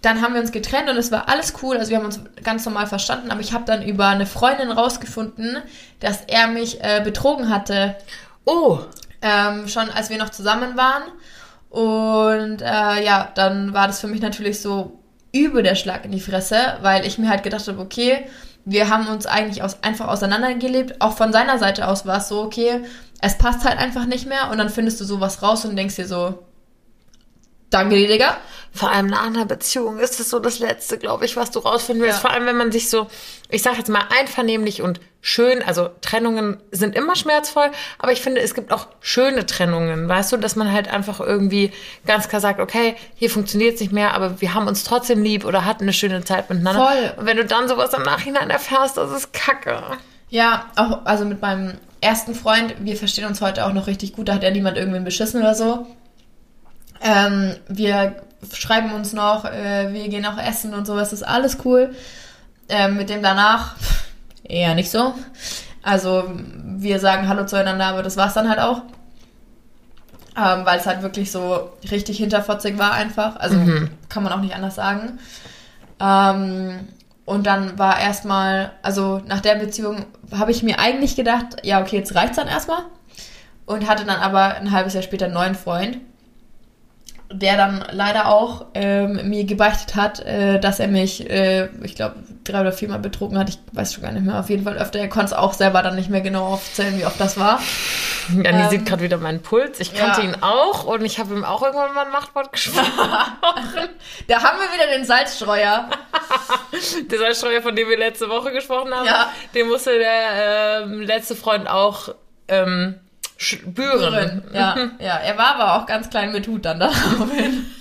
[0.01, 1.77] dann haben wir uns getrennt und es war alles cool.
[1.77, 5.57] Also wir haben uns ganz normal verstanden, aber ich habe dann über eine Freundin rausgefunden,
[5.99, 7.95] dass er mich äh, betrogen hatte.
[8.45, 8.79] Oh.
[9.21, 11.03] Ähm, schon als wir noch zusammen waren.
[11.69, 14.99] Und äh, ja, dann war das für mich natürlich so
[15.33, 18.25] übel der Schlag in die Fresse, weil ich mir halt gedacht habe, okay,
[18.65, 21.01] wir haben uns eigentlich aus, einfach auseinandergelebt.
[21.01, 22.81] Auch von seiner Seite aus war es so, okay,
[23.21, 26.07] es passt halt einfach nicht mehr und dann findest du sowas raus und denkst dir
[26.07, 26.39] so,
[27.69, 28.37] danke dir, Digga
[28.71, 32.03] vor allem nach einer Beziehung ist es so das Letzte, glaube ich, was du rausfinden
[32.03, 32.17] willst.
[32.17, 32.21] Ja.
[32.21, 33.07] Vor allem, wenn man sich so,
[33.49, 38.41] ich sage jetzt mal, einvernehmlich und schön, also Trennungen sind immer schmerzvoll, aber ich finde,
[38.41, 41.71] es gibt auch schöne Trennungen, weißt du, dass man halt einfach irgendwie
[42.05, 45.45] ganz klar sagt, okay, hier funktioniert es nicht mehr, aber wir haben uns trotzdem lieb
[45.45, 46.85] oder hatten eine schöne Zeit miteinander.
[46.85, 47.13] Voll.
[47.17, 49.81] Und wenn du dann sowas im Nachhinein erfährst, das ist kacke.
[50.29, 54.29] Ja, auch, also mit meinem ersten Freund, wir verstehen uns heute auch noch richtig gut,
[54.29, 55.87] da hat ja niemand irgendwen beschissen oder so.
[57.01, 58.15] Ähm, wir
[58.53, 61.95] schreiben uns noch, äh, wir gehen auch essen und sowas, ist alles cool.
[62.67, 63.75] Ähm, mit dem danach
[64.43, 65.13] eher nicht so.
[65.81, 66.25] Also
[66.63, 68.81] wir sagen Hallo zueinander, aber das war's dann halt auch.
[70.37, 73.37] Ähm, weil es halt wirklich so richtig hinterfotzig war einfach.
[73.37, 73.89] Also mhm.
[74.07, 75.19] kann man auch nicht anders sagen.
[75.99, 76.87] Ähm,
[77.25, 81.97] und dann war erstmal, also nach der Beziehung habe ich mir eigentlich gedacht, ja, okay,
[81.97, 82.83] jetzt reicht's dann erstmal.
[83.65, 85.99] Und hatte dann aber ein halbes Jahr später einen neuen Freund
[87.31, 92.15] der dann leider auch ähm, mir gebeichtet hat, äh, dass er mich, äh, ich glaube,
[92.43, 93.49] drei oder viermal betrogen hat.
[93.49, 94.39] Ich weiß schon gar nicht mehr.
[94.39, 94.99] Auf jeden Fall öfter.
[94.99, 97.61] Er konnte es auch selber dann nicht mehr genau aufzählen, wie oft das war.
[98.35, 99.79] Ja, die ähm, sieht gerade wieder meinen Puls.
[99.79, 100.27] Ich kannte ja.
[100.27, 102.87] ihn auch und ich habe ihm auch irgendwann mal ein Machtwort gesprochen.
[104.27, 105.89] da haben wir wieder den Salzstreuer.
[107.11, 109.31] der Salzstreuer, von dem wir letzte Woche gesprochen haben, ja.
[109.53, 112.09] den musste der ähm, letzte Freund auch
[112.47, 112.95] ähm,
[113.39, 114.43] spüren.
[114.53, 117.65] Ja, ja, er war aber auch ganz klein mit Hut dann daraufhin.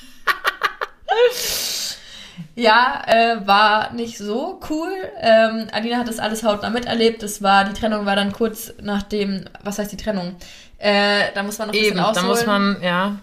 [2.55, 4.93] ja, äh, war nicht so cool.
[5.21, 7.23] Ähm, Alina hat das alles hautnah miterlebt.
[7.23, 10.37] Das war, die Trennung war dann kurz nach dem, was heißt die Trennung?
[10.79, 12.27] Äh, da muss man noch ein Eben, bisschen ausholen.
[12.27, 13.17] da muss man, ja.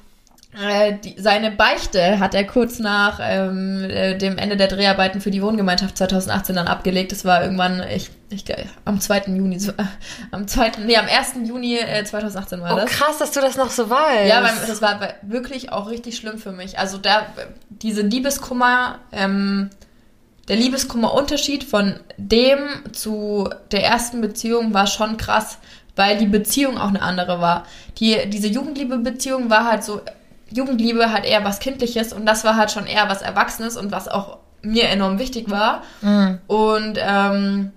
[0.61, 5.31] Äh, die, seine Beichte hat er kurz nach ähm, äh, dem Ende der Dreharbeiten für
[5.31, 7.11] die Wohngemeinschaft 2018 dann abgelegt.
[7.11, 8.45] Das war irgendwann, ich, ich
[8.85, 9.23] am 2.
[9.27, 9.83] Juni, äh,
[10.31, 11.47] am 2., nee, am 1.
[11.47, 12.85] Juni äh, 2018 war oh, das.
[12.85, 14.29] Oh krass, dass du das noch so weißt.
[14.29, 16.79] Ja, das war wirklich auch richtig schlimm für mich.
[16.79, 17.25] Also da,
[17.69, 19.69] diese Liebeskummer, ähm,
[20.47, 22.59] der Liebeskummerunterschied von dem
[22.93, 25.57] zu der ersten Beziehung war schon krass,
[25.95, 27.65] weil die Beziehung auch eine andere war.
[27.97, 30.01] Die, diese Jugendliebe-Beziehung war halt so
[30.55, 34.07] Jugendliebe halt eher was Kindliches und das war halt schon eher was Erwachsenes und was
[34.07, 35.83] auch mir enorm wichtig war.
[36.01, 36.39] Mhm.
[36.47, 37.71] Und ähm,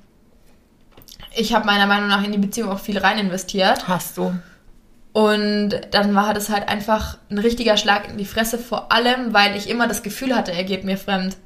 [1.35, 3.87] ich habe meiner Meinung nach in die Beziehung auch viel rein investiert.
[3.89, 4.33] Hast du.
[5.13, 9.57] Und dann war das halt einfach ein richtiger Schlag in die Fresse, vor allem, weil
[9.57, 11.37] ich immer das Gefühl hatte, er geht mir fremd.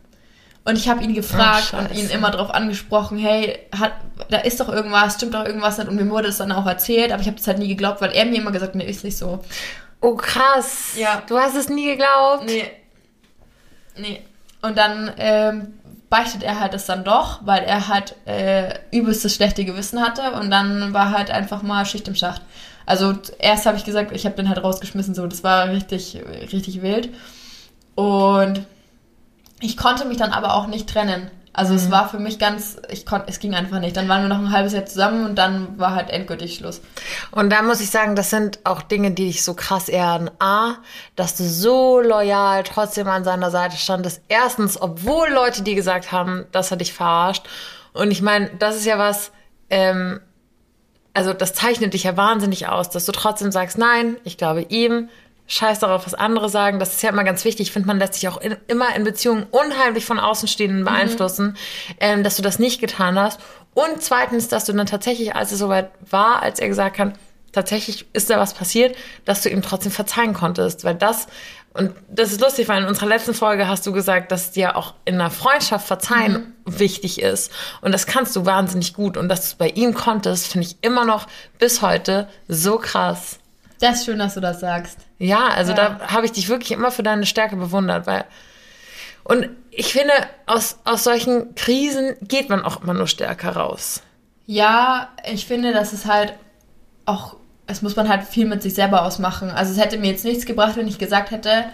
[0.65, 3.93] Und ich habe ihn gefragt Ach, und ihn immer darauf angesprochen, hey, hat,
[4.31, 5.89] da ist doch irgendwas, stimmt doch irgendwas nicht.
[5.89, 8.13] Und mir wurde es dann auch erzählt, aber ich habe es halt nie geglaubt, weil
[8.13, 9.43] er mir immer gesagt hat, nee, ist nicht so.
[10.03, 10.95] Oh, krass.
[10.97, 11.23] Ja.
[11.27, 12.45] Du hast es nie geglaubt.
[12.45, 12.71] Nee.
[13.97, 14.23] Nee.
[14.61, 15.75] Und dann ähm,
[16.11, 20.51] beichtet er halt das dann doch, weil er halt äh, übelstes schlechte Gewissen hatte und
[20.51, 22.43] dann war halt einfach mal Schicht im Schacht.
[22.85, 26.21] Also erst habe ich gesagt, ich habe den halt rausgeschmissen, so das war richtig,
[26.53, 27.11] richtig wild.
[27.95, 28.67] Und
[29.61, 31.31] ich konnte mich dann aber auch nicht trennen.
[31.55, 33.97] Also es war für mich ganz, ich konnte, es ging einfach nicht.
[33.97, 36.81] Dann waren wir noch ein halbes Jahr zusammen und dann war halt endgültig Schluss.
[37.31, 40.31] Und da muss ich sagen, das sind auch Dinge, die dich so krass ehren.
[40.39, 40.77] A,
[41.15, 44.23] dass du so loyal trotzdem an seiner Seite standest.
[44.29, 47.47] Erstens, obwohl Leute dir gesagt haben, dass er dich verarscht.
[47.93, 49.31] Und ich meine, das ist ja was,
[49.69, 50.21] ähm,
[51.13, 55.11] also das zeichnet dich ja wahnsinnig aus, dass du trotzdem sagst, nein, ich glaube ihm,
[55.47, 56.79] scheiß darauf, was andere sagen.
[56.79, 57.69] Das ist ja immer ganz wichtig.
[57.69, 61.57] Ich finde, man lässt sich auch in, immer in Beziehungen unheimlich von Außenstehenden beeinflussen,
[62.01, 63.41] ähm, dass du das nicht getan hast.
[63.75, 67.15] Und zweitens, dass du dann tatsächlich, als es soweit war, als er gesagt hat,
[67.53, 70.85] tatsächlich ist da was passiert, dass du ihm trotzdem verzeihen konntest.
[70.85, 71.27] Weil das,
[71.75, 74.95] und das ist lustig, weil in unserer letzten Folge hast du gesagt, dass dir auch
[75.05, 77.53] in einer Freundschaft verzeihen wichtig ist.
[77.81, 79.17] Und das kannst du wahnsinnig gut.
[79.17, 81.27] Und dass du es bei ihm konntest, finde ich immer noch
[81.59, 83.39] bis heute so krass.
[83.81, 84.99] Das ist schön, dass du das sagst.
[85.23, 85.99] Ja, also Ja.
[86.01, 88.25] da habe ich dich wirklich immer für deine Stärke bewundert, weil
[89.25, 90.13] und ich finde,
[90.47, 94.03] aus, aus solchen Krisen geht man auch immer nur stärker raus.
[94.47, 96.35] Ja, ich finde, dass es halt
[97.07, 97.37] auch,
[97.69, 99.51] es muss man halt viel mit sich selber ausmachen.
[99.51, 101.67] Also es hätte mir jetzt nichts gebracht, wenn ich gesagt hätte,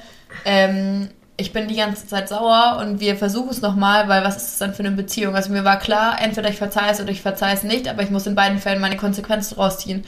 [0.44, 1.08] ähm,
[1.38, 4.58] ich bin die ganze Zeit sauer und wir versuchen es nochmal, weil was ist das
[4.58, 5.34] dann für eine Beziehung?
[5.34, 8.10] Also mir war klar, entweder ich verzeihe es oder ich verzeihe es nicht, aber ich
[8.10, 10.04] muss in beiden Fällen meine Konsequenzen rausziehen.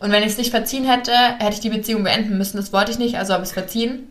[0.00, 2.56] Und wenn ich es nicht verziehen hätte, hätte ich die Beziehung beenden müssen.
[2.56, 4.08] Das wollte ich nicht, also habe ich es verziehen.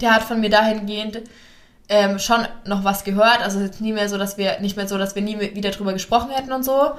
[0.00, 1.22] Der hat von mir dahingehend
[1.90, 3.40] ähm, schon noch was gehört.
[3.42, 5.92] Also jetzt nie mehr so, dass wir nicht mehr so, dass wir nie wieder drüber
[5.92, 6.92] gesprochen hätten und so.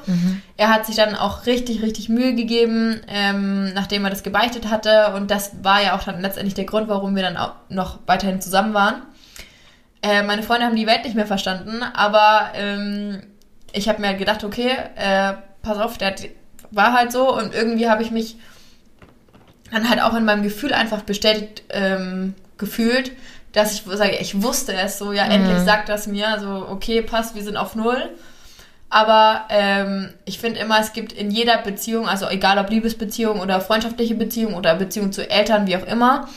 [0.58, 5.14] Er hat sich dann auch richtig, richtig Mühe gegeben, ähm, nachdem er das gebeichtet hatte.
[5.16, 8.42] Und das war ja auch dann letztendlich der Grund, warum wir dann auch noch weiterhin
[8.42, 9.04] zusammen waren.
[10.02, 13.22] Äh, meine Freunde haben die Welt nicht mehr verstanden, aber ähm,
[13.74, 16.22] ich habe mir halt gedacht, okay, äh, pass auf, der hat,
[16.72, 18.38] war halt so und irgendwie habe ich mich
[19.72, 23.12] dann halt auch in meinem Gefühl einfach bestätigt ähm, gefühlt,
[23.54, 27.36] dass ich sage, ich wusste es so, ja, endlich sagt das mir, so, okay, passt,
[27.36, 28.10] wir sind auf Null.
[28.92, 33.62] Aber ähm, ich finde immer, es gibt in jeder Beziehung, also egal ob Liebesbeziehung oder
[33.62, 36.28] freundschaftliche Beziehung oder Beziehung zu Eltern, wie auch immer,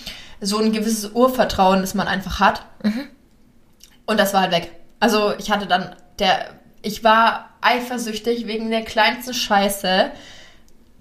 [0.40, 2.62] so ein gewisses Urvertrauen, das man einfach hat.
[4.06, 4.70] Und das war halt weg.
[5.00, 6.50] Also ich hatte dann der,
[6.82, 10.11] ich war eifersüchtig wegen der kleinsten Scheiße,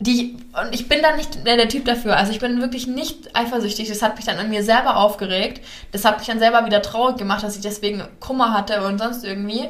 [0.02, 2.18] die, und ich bin dann nicht mehr der Typ dafür.
[2.18, 3.88] Also ich bin wirklich nicht eifersüchtig.
[3.88, 5.64] Das hat mich dann an mir selber aufgeregt.
[5.92, 9.24] Das hat mich dann selber wieder traurig gemacht, dass ich deswegen Kummer hatte und sonst
[9.24, 9.70] irgendwie.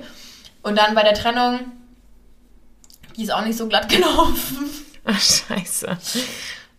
[0.64, 1.60] Und dann bei der Trennung,
[3.18, 4.70] die ist auch nicht so glatt gelaufen.
[5.04, 5.98] Ach, scheiße.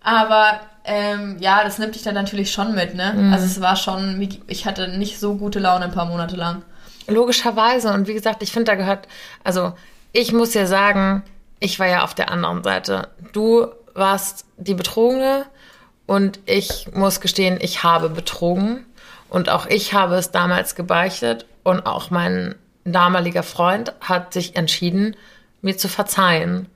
[0.03, 3.31] Aber ähm, ja, das nimmt dich dann natürlich schon mit, ne?
[3.33, 6.62] Also es war schon, ich hatte nicht so gute Laune ein paar Monate lang.
[7.07, 7.92] Logischerweise.
[7.92, 9.09] Und wie gesagt, ich finde, da gehört,
[9.44, 9.75] also
[10.12, 11.22] ich muss ja sagen,
[11.59, 13.09] ich war ja auf der anderen Seite.
[13.33, 15.46] Du warst die Betrogene
[16.07, 18.87] und ich muss gestehen, ich habe betrogen.
[19.29, 25.16] Und auch ich habe es damals gebeichtet und auch mein damaliger Freund hat sich entschieden,
[25.62, 26.68] mir zu verzeihen.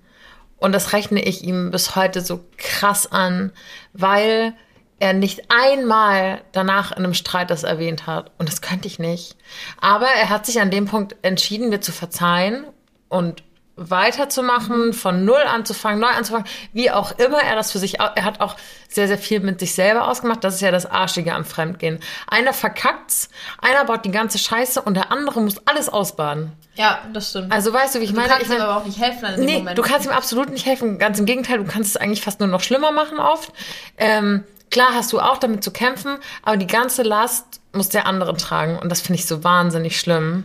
[0.58, 3.52] Und das rechne ich ihm bis heute so krass an,
[3.92, 4.54] weil
[4.98, 8.30] er nicht einmal danach in einem Streit das erwähnt hat.
[8.38, 9.36] Und das könnte ich nicht.
[9.78, 12.64] Aber er hat sich an dem Punkt entschieden, mir zu verzeihen
[13.08, 13.42] und
[13.78, 18.40] weiterzumachen, von null anzufangen, neu anzufangen, wie auch immer er das für sich, er hat
[18.40, 18.56] auch
[18.88, 20.42] sehr, sehr viel mit sich selber ausgemacht.
[20.42, 22.00] Das ist ja das Arschige am Fremdgehen.
[22.26, 23.28] Einer verkackt's,
[23.60, 26.52] einer baut die ganze Scheiße und der andere muss alles ausbaden.
[26.74, 27.52] Ja, das stimmt.
[27.52, 28.28] Also weißt du, wie ich du meine?
[28.28, 29.78] kannst ich ihm meine, aber auch nicht helfen in dem Nee, Moment.
[29.78, 30.98] du kannst ihm absolut nicht helfen.
[30.98, 33.52] Ganz im Gegenteil, du kannst es eigentlich fast nur noch schlimmer machen oft.
[33.98, 38.34] Ähm, klar hast du auch damit zu kämpfen, aber die ganze Last muss der andere
[38.38, 38.78] tragen.
[38.78, 40.44] Und das finde ich so wahnsinnig schlimm.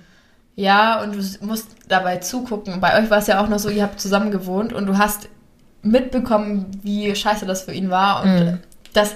[0.56, 2.82] Ja, und du musst dabei zugucken.
[2.82, 5.30] Bei euch war es ja auch noch so, ihr habt zusammen gewohnt und du hast
[5.82, 8.22] mitbekommen, wie scheiße das für ihn war.
[8.24, 8.60] Und Mhm.
[8.94, 9.14] das,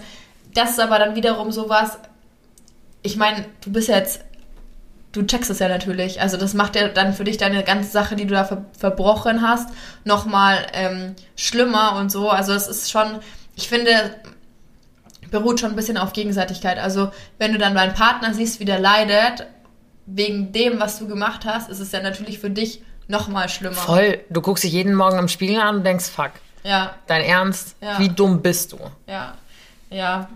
[0.54, 1.98] das ist aber dann wiederum so was.
[3.04, 4.22] Ich meine, du bist ja jetzt,
[5.12, 6.22] du checkst es ja natürlich.
[6.22, 9.42] Also das macht ja dann für dich deine ganze Sache, die du da ver verbrochen
[9.48, 9.70] hast,
[10.06, 12.30] nochmal ähm, schlimmer und so.
[12.30, 13.20] Also es ist schon,
[13.56, 13.92] ich finde,
[15.30, 16.80] beruht schon ein bisschen auf Gegenseitigkeit.
[16.80, 19.46] Also wenn du dann deinen Partner siehst, wie der leidet,
[20.06, 23.76] wegen dem, was du gemacht hast, ist es ja natürlich für dich nochmal schlimmer.
[23.76, 24.20] Voll.
[24.30, 26.32] Du guckst dich jeden Morgen im Spiegel an und denkst, fuck,
[26.64, 27.76] Ja, dein Ernst?
[27.82, 28.00] Ja.
[28.00, 28.80] Wie dumm bist du?
[29.08, 29.36] ja,
[29.90, 30.28] ja,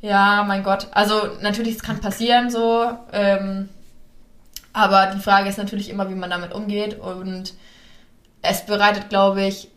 [0.00, 0.88] ja, mein Gott.
[0.92, 3.68] Also natürlich, es kann passieren so, ähm,
[4.72, 6.98] Aber die Frage ist natürlich immer, wie man damit umgeht.
[6.98, 7.54] Und
[8.40, 9.68] es bereitet, glaube ich,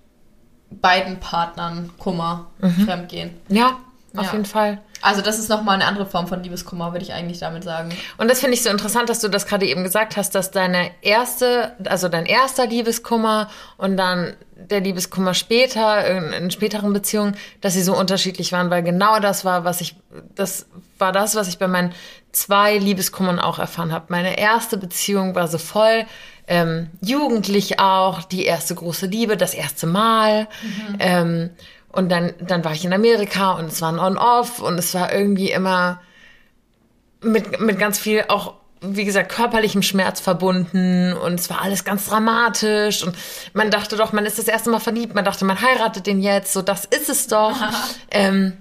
[0.72, 2.86] beiden Partnern Kummer, mhm.
[2.86, 3.32] Fremdgehen.
[3.50, 3.78] Ja,
[4.16, 4.32] auf ja.
[4.32, 4.82] jeden Fall.
[5.02, 7.90] Also das ist nochmal eine andere Form von Liebeskummer, würde ich eigentlich damit sagen.
[8.18, 10.92] Und das finde ich so interessant, dass du das gerade eben gesagt hast, dass deine
[11.02, 17.74] erste, also dein erster Liebeskummer und dann der Liebeskummer später, in, in späteren Beziehungen, dass
[17.74, 19.96] sie so unterschiedlich waren, weil genau das war, was ich,
[20.34, 20.66] das
[20.98, 21.94] war das, was ich bei meinen
[22.32, 24.06] zwei Liebeskummern auch erfahren habe.
[24.10, 26.06] Meine erste Beziehung war so voll
[26.48, 30.48] ähm, jugendlich auch, die erste große Liebe, das erste Mal.
[30.62, 30.96] Mhm.
[31.00, 31.50] Ähm,
[31.96, 35.14] und dann, dann war ich in Amerika und es war ein On-Off und es war
[35.14, 36.02] irgendwie immer
[37.22, 42.08] mit, mit ganz viel auch, wie gesagt, körperlichem Schmerz verbunden und es war alles ganz
[42.08, 43.16] dramatisch und
[43.54, 46.54] man dachte doch, man ist das erste Mal verliebt, man dachte, man heiratet den jetzt,
[46.54, 47.56] so das ist es doch.
[48.12, 48.54] ähm,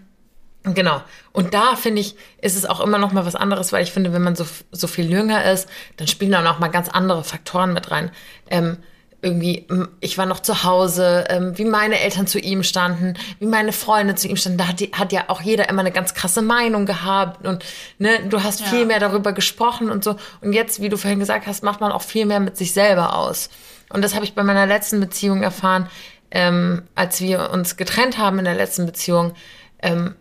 [0.66, 1.02] Genau.
[1.32, 4.14] Und da finde ich, ist es auch immer noch mal was anderes, weil ich finde,
[4.14, 5.68] wenn man so, so viel jünger ist,
[5.98, 8.10] dann spielen da noch mal ganz andere Faktoren mit rein.
[8.48, 8.78] Ähm,
[9.24, 9.66] irgendwie,
[10.00, 14.14] ich war noch zu Hause, ähm, wie meine Eltern zu ihm standen, wie meine Freunde
[14.14, 14.58] zu ihm standen.
[14.58, 17.64] Da hat, die, hat ja auch jeder immer eine ganz krasse Meinung gehabt und
[17.98, 18.66] ne, du hast ja.
[18.66, 20.16] viel mehr darüber gesprochen und so.
[20.42, 23.16] Und jetzt, wie du vorhin gesagt hast, macht man auch viel mehr mit sich selber
[23.16, 23.48] aus.
[23.88, 25.88] Und das habe ich bei meiner letzten Beziehung erfahren,
[26.30, 29.32] ähm, als wir uns getrennt haben in der letzten Beziehung.
[29.80, 30.14] Ähm,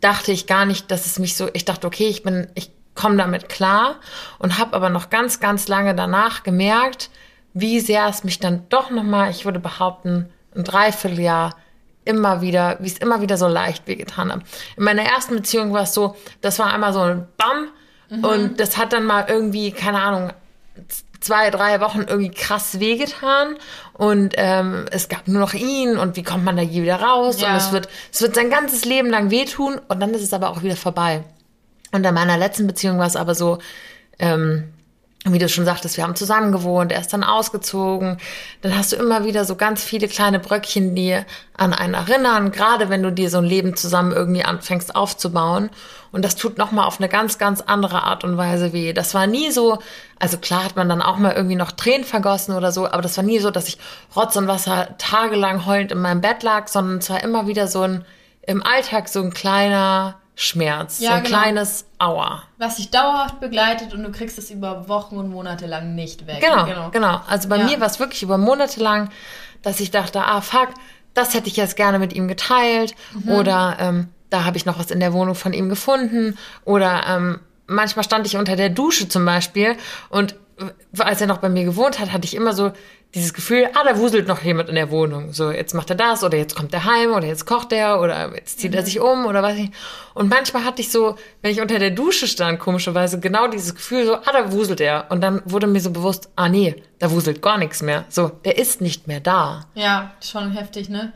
[0.00, 1.48] dachte ich gar nicht, dass es mich so.
[1.54, 3.96] Ich dachte, okay, ich bin, ich komme damit klar
[4.38, 7.10] und habe aber noch ganz, ganz lange danach gemerkt,
[7.54, 11.56] wie sehr es mich dann doch nochmal, ich würde behaupten, ein Dreivierteljahr
[12.04, 14.40] immer wieder, wie es immer wieder so leicht wehgetan hat.
[14.76, 17.68] In meiner ersten Beziehung war es so, das war einmal so ein Bam
[18.10, 18.24] mhm.
[18.24, 20.32] und das hat dann mal irgendwie, keine Ahnung,
[21.20, 23.56] zwei, drei Wochen irgendwie krass wehgetan
[23.92, 27.40] und ähm, es gab nur noch ihn und wie kommt man da je wieder raus
[27.40, 27.50] ja.
[27.50, 30.50] und es wird, es wird sein ganzes Leben lang wehtun und dann ist es aber
[30.50, 31.22] auch wieder vorbei.
[31.92, 33.58] Und in meiner letzten Beziehung war es aber so,
[34.18, 34.72] ähm,
[35.24, 38.18] wie du schon sagtest, wir haben zusammen gewohnt, er ist dann ausgezogen.
[38.60, 41.16] Dann hast du immer wieder so ganz viele kleine Bröckchen, die
[41.56, 45.70] an einen erinnern, gerade wenn du dir so ein Leben zusammen irgendwie anfängst aufzubauen.
[46.10, 48.92] Und das tut nochmal auf eine ganz, ganz andere Art und Weise weh.
[48.92, 49.78] Das war nie so,
[50.18, 53.16] also klar hat man dann auch mal irgendwie noch Tränen vergossen oder so, aber das
[53.16, 53.78] war nie so, dass ich
[54.16, 57.82] Rotz und Wasser tagelang heulend in meinem Bett lag, sondern es war immer wieder so
[57.82, 58.04] ein,
[58.44, 61.38] im Alltag so ein kleiner, Schmerz, ja, so ein genau.
[61.38, 62.42] kleines Aua.
[62.58, 66.40] Was dich dauerhaft begleitet und du kriegst es über Wochen und Monate lang nicht weg.
[66.40, 66.90] Genau, genau.
[66.90, 67.20] genau.
[67.28, 67.64] Also bei ja.
[67.66, 69.10] mir war es wirklich über Monate lang,
[69.62, 70.70] dass ich dachte, ah fuck,
[71.12, 73.30] das hätte ich jetzt gerne mit ihm geteilt mhm.
[73.30, 77.40] oder ähm, da habe ich noch was in der Wohnung von ihm gefunden oder ähm,
[77.66, 79.76] manchmal stand ich unter der Dusche zum Beispiel
[80.08, 80.36] und
[80.98, 82.72] als er noch bei mir gewohnt hat, hatte ich immer so
[83.14, 85.32] dieses Gefühl, ah, da wuselt noch jemand in der Wohnung.
[85.32, 88.34] So, jetzt macht er das oder jetzt kommt er heim oder jetzt kocht er oder
[88.34, 88.78] jetzt zieht mhm.
[88.78, 89.70] er sich um oder was ich.
[90.14, 94.06] Und manchmal hatte ich so, wenn ich unter der Dusche stand, komischerweise genau dieses Gefühl
[94.06, 95.10] so, ah, da wuselt er.
[95.10, 98.06] Und dann wurde mir so bewusst, ah, nee, da wuselt gar nichts mehr.
[98.08, 99.66] So, der ist nicht mehr da.
[99.74, 101.12] Ja, schon heftig, ne?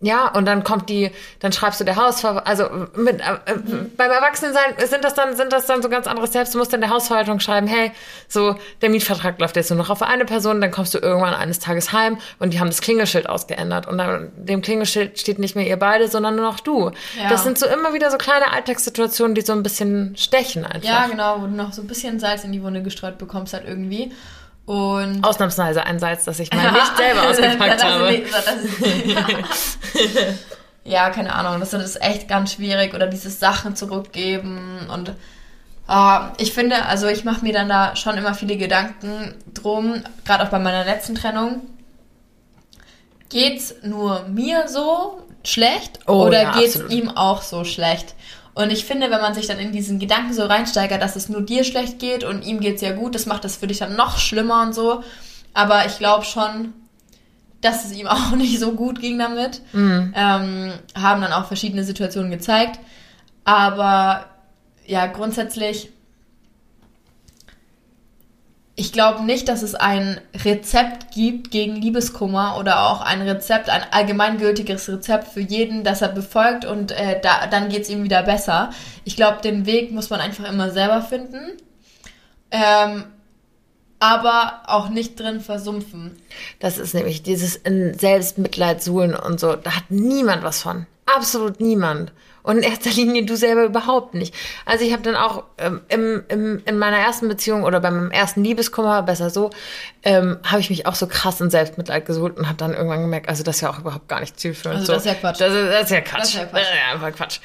[0.00, 2.64] Ja, und dann kommt die, dann schreibst du der Hausverwaltung, also
[2.96, 3.92] mit, äh, mhm.
[3.96, 6.50] beim Erwachsenensein sind das dann, sind das dann so ganz andere Steps.
[6.50, 7.92] Du musst dann der Hausverwaltung schreiben, hey,
[8.28, 11.60] so, der Mietvertrag läuft jetzt nur noch auf eine Person, dann kommst du irgendwann eines
[11.60, 15.66] Tages heim und die haben das Klingelschild ausgeändert und dann dem Klingelschild steht nicht mehr
[15.66, 16.90] ihr beide, sondern nur noch du.
[17.18, 17.30] Ja.
[17.30, 20.86] Das sind so immer wieder so kleine Alltagssituationen, die so ein bisschen stechen einfach.
[20.86, 23.64] Ja, genau, wo du noch so ein bisschen Salz in die Wunde gestreut bekommst halt
[23.66, 24.12] irgendwie.
[24.66, 28.22] Und Ausnahmsweise ein Salz, das ich mal nicht selber ausgepackt habe.
[30.84, 35.10] ja, keine Ahnung, das ist echt ganz schwierig oder dieses Sachen zurückgeben und
[35.88, 40.44] uh, ich finde, also ich mache mir dann da schon immer viele Gedanken drum, gerade
[40.44, 41.62] auch bei meiner letzten Trennung.
[43.28, 46.92] Geht's nur mir so schlecht oh, oder ja, geht's absolut.
[46.92, 48.16] ihm auch so schlecht?
[48.56, 51.42] Und ich finde, wenn man sich dann in diesen Gedanken so reinsteigert, dass es nur
[51.42, 53.96] dir schlecht geht und ihm geht es ja gut, das macht das für dich dann
[53.96, 55.04] noch schlimmer und so.
[55.52, 56.72] Aber ich glaube schon,
[57.60, 59.60] dass es ihm auch nicht so gut ging damit.
[59.74, 60.14] Mhm.
[60.16, 62.80] Ähm, haben dann auch verschiedene Situationen gezeigt.
[63.44, 64.24] Aber
[64.86, 65.90] ja, grundsätzlich
[68.78, 73.82] ich glaube nicht, dass es ein Rezept gibt gegen Liebeskummer oder auch ein Rezept, ein
[73.90, 78.22] allgemeingültiges Rezept für jeden, das er befolgt und äh, da, dann geht es ihm wieder
[78.22, 78.70] besser.
[79.04, 81.52] Ich glaube, den Weg muss man einfach immer selber finden.
[82.50, 83.04] Ähm,
[83.98, 86.16] aber auch nicht drin versumpfen.
[86.58, 89.56] Das ist nämlich dieses in Selbstmitleid suhlen und so.
[89.56, 90.86] Da hat niemand was von.
[91.06, 92.12] Absolut niemand.
[92.46, 94.32] Und in erster Linie du selber überhaupt nicht.
[94.64, 98.44] Also ich habe dann auch ähm, im, im, in meiner ersten Beziehung oder beim ersten
[98.44, 99.50] Liebeskummer, besser so,
[100.04, 103.28] ähm, habe ich mich auch so krass in Selbstmitleid gesucht und habe dann irgendwann gemerkt,
[103.28, 104.78] also das ist ja auch überhaupt gar nicht zielführend.
[104.78, 105.40] Also das ist ja Quatsch.
[105.40, 106.20] Das ist, das ist ja Quatsch.
[106.20, 106.52] Das ist ja Quatsch.
[106.54, 107.40] Das ist ja einfach Quatsch.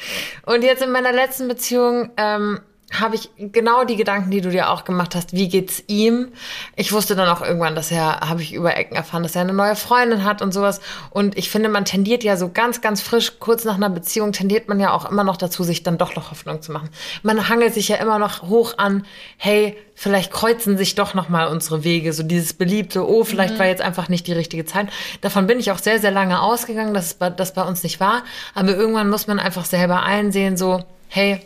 [0.46, 2.60] Und jetzt in meiner letzten Beziehung ähm,
[3.00, 5.34] habe ich genau die Gedanken, die du dir auch gemacht hast.
[5.34, 6.34] Wie geht's ihm?
[6.76, 9.54] Ich wusste dann auch irgendwann, dass er, habe ich über Ecken erfahren, dass er eine
[9.54, 10.82] neue Freundin hat und sowas.
[11.10, 14.68] Und ich finde, man tendiert ja so ganz, ganz frisch, kurz nach einer Beziehung, tendiert
[14.68, 16.90] man ja auch immer noch dazu, sich dann doch noch Hoffnung zu machen.
[17.24, 19.06] Man hangelt sich ja immer noch hoch an,
[19.38, 22.12] hey, vielleicht kreuzen sich doch noch mal unsere Wege.
[22.12, 23.60] So dieses beliebte, oh, vielleicht mhm.
[23.60, 24.88] war jetzt einfach nicht die richtige Zeit.
[25.22, 28.24] Davon bin ich auch sehr, sehr lange ausgegangen, dass das bei uns nicht war.
[28.54, 31.42] Aber irgendwann muss man einfach selber einsehen, so, hey,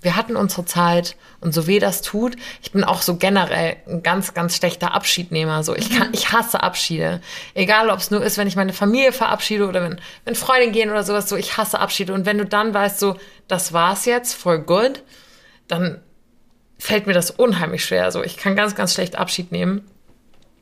[0.00, 4.02] wir hatten unsere Zeit und so weh das tut, ich bin auch so generell ein
[4.02, 5.64] ganz, ganz schlechter Abschiednehmer.
[5.64, 6.14] So, ich kann, mhm.
[6.14, 7.20] ich hasse Abschiede.
[7.54, 10.90] Egal, ob es nur ist, wenn ich meine Familie verabschiede oder wenn, wenn Freunde gehen
[10.90, 12.12] oder sowas, so, ich hasse Abschiede.
[12.12, 13.16] Und wenn du dann weißt, so,
[13.48, 15.02] das war's jetzt, voll gut,
[15.66, 16.00] dann
[16.78, 18.12] fällt mir das unheimlich schwer.
[18.12, 19.84] So, ich kann ganz, ganz schlecht Abschied nehmen.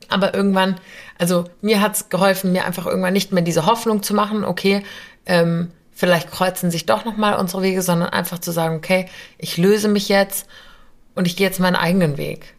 [0.09, 0.77] Aber irgendwann,
[1.19, 4.83] also mir hat's geholfen, mir einfach irgendwann nicht mehr diese Hoffnung zu machen, okay,
[5.27, 9.89] ähm, vielleicht kreuzen sich doch nochmal unsere Wege, sondern einfach zu sagen, okay, ich löse
[9.89, 10.47] mich jetzt
[11.15, 12.55] und ich gehe jetzt meinen eigenen Weg.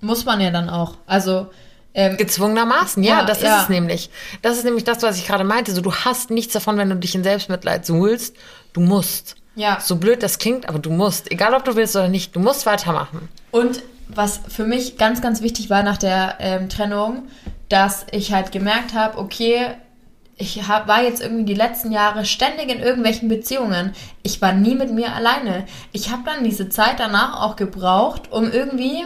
[0.00, 0.98] Muss man ja dann auch.
[1.06, 1.50] Also
[1.94, 3.56] ähm, gezwungenermaßen, ja, ja das ja.
[3.56, 4.10] ist es nämlich.
[4.42, 5.72] Das ist nämlich das, was ich gerade meinte.
[5.72, 8.36] So, du hast nichts davon, wenn du dich in Selbstmitleid suhlst.
[8.74, 9.36] Du musst.
[9.54, 9.80] Ja.
[9.80, 11.32] So blöd das klingt, aber du musst.
[11.32, 13.28] Egal, ob du willst oder nicht, du musst weitermachen.
[13.50, 17.28] Und was für mich ganz, ganz wichtig war nach der ähm, Trennung,
[17.70, 19.68] dass ich halt gemerkt habe, okay,
[20.36, 23.92] ich hab, war jetzt irgendwie die letzten Jahre ständig in irgendwelchen Beziehungen.
[24.22, 25.64] Ich war nie mit mir alleine.
[25.92, 29.04] Ich habe dann diese Zeit danach auch gebraucht, um irgendwie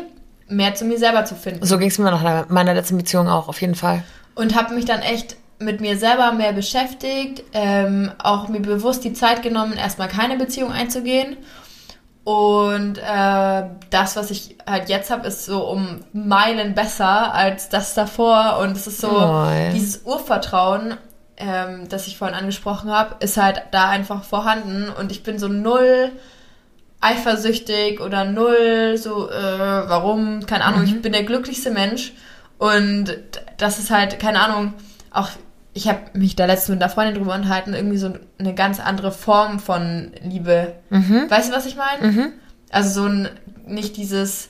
[0.49, 1.65] mehr zu mir selber zu finden.
[1.67, 4.03] So ging es mir nach meiner letzten Beziehung auch, auf jeden Fall.
[4.35, 9.13] Und habe mich dann echt mit mir selber mehr beschäftigt, ähm, auch mir bewusst die
[9.13, 11.37] Zeit genommen, erstmal keine Beziehung einzugehen.
[12.25, 17.95] Und äh, das, was ich halt jetzt habe, ist so um Meilen besser als das
[17.95, 18.59] davor.
[18.61, 19.47] Und es ist so oh.
[19.73, 20.99] dieses Urvertrauen
[21.39, 25.49] ähm, das ich vorhin angesprochen habe, ist halt da einfach vorhanden und ich bin so
[25.49, 26.13] null
[27.01, 30.87] eifersüchtig oder null so, äh, warum, keine Ahnung, mhm.
[30.87, 32.13] ich bin der glücklichste Mensch
[32.59, 33.17] und
[33.57, 34.75] das ist halt, keine Ahnung,
[35.11, 35.29] auch
[35.75, 39.13] ich habe mich da letztens mit einer Freundin drüber unterhalten, irgendwie so eine ganz andere
[39.13, 40.75] Form von Liebe.
[40.91, 41.27] Mhm.
[41.29, 42.13] Weißt du, was ich meine?
[42.13, 42.33] Mhm.
[42.71, 43.29] Also so ein,
[43.65, 44.49] nicht dieses,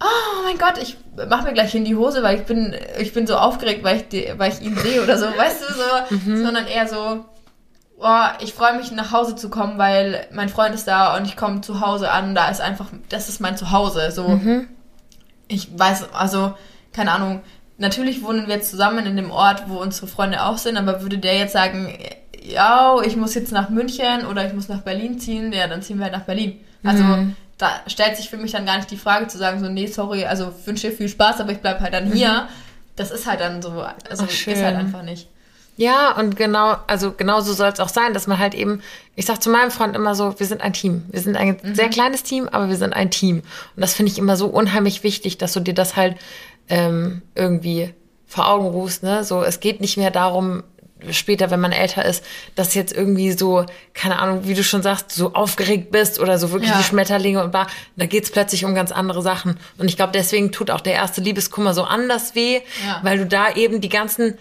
[0.00, 0.96] oh mein Gott, ich
[1.28, 4.08] mach mir gleich in die Hose, weil ich bin, ich bin so aufgeregt, weil ich,
[4.08, 6.44] die, weil ich ihn sehe oder so, weißt du, so, mhm.
[6.44, 7.24] sondern eher so,
[7.98, 11.36] oh, ich freue mich nach Hause zu kommen, weil mein Freund ist da und ich
[11.36, 14.28] komme zu Hause an, da ist einfach, das ist mein Zuhause, so.
[14.28, 14.68] Mhm.
[15.48, 16.54] Ich weiß, also,
[16.92, 17.42] keine Ahnung,
[17.76, 21.18] natürlich wohnen wir jetzt zusammen in dem Ort, wo unsere Freunde auch sind, aber würde
[21.18, 21.92] der jetzt sagen,
[22.42, 25.98] ja, ich muss jetzt nach München oder ich muss nach Berlin ziehen, ja, dann ziehen
[25.98, 26.60] wir halt nach Berlin.
[26.82, 29.68] Also, mhm da stellt sich für mich dann gar nicht die Frage zu sagen, so,
[29.68, 32.32] nee, sorry, also wünsche dir viel Spaß, aber ich bleibe halt dann hier.
[32.32, 32.48] Mhm.
[32.96, 35.28] Das ist halt dann so, also Ach, ist halt einfach nicht.
[35.76, 38.82] Ja, und genau, also genau so soll es auch sein, dass man halt eben,
[39.16, 41.04] ich sag zu meinem Freund immer so, wir sind ein Team.
[41.10, 41.74] Wir sind ein mhm.
[41.74, 43.38] sehr kleines Team, aber wir sind ein Team.
[43.76, 46.16] Und das finde ich immer so unheimlich wichtig, dass du dir das halt
[46.68, 47.94] ähm, irgendwie
[48.26, 49.24] vor Augen rufst, ne?
[49.24, 50.62] So, es geht nicht mehr darum,
[51.10, 55.12] später, wenn man älter ist, dass jetzt irgendwie so, keine Ahnung, wie du schon sagst,
[55.12, 56.78] so aufgeregt bist oder so wirklich ja.
[56.78, 59.58] die Schmetterlinge und bar, da geht's plötzlich um ganz andere Sachen.
[59.78, 63.00] Und ich glaube, deswegen tut auch der erste Liebeskummer so anders weh, ja.
[63.02, 64.34] weil du da eben die ganzen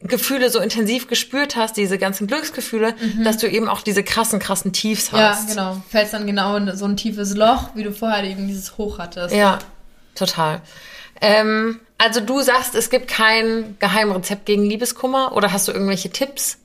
[0.00, 3.24] Gefühle so intensiv gespürt hast, diese ganzen Glücksgefühle, mhm.
[3.24, 5.48] dass du eben auch diese krassen, krassen Tiefs hast.
[5.48, 5.82] Ja, genau.
[5.88, 9.34] Fällst dann genau in so ein tiefes Loch, wie du vorher eben dieses Hoch hattest.
[9.34, 9.58] Ja,
[10.14, 10.60] total.
[11.20, 16.58] Ähm, also du sagst, es gibt kein Geheimrezept gegen Liebeskummer oder hast du irgendwelche Tipps?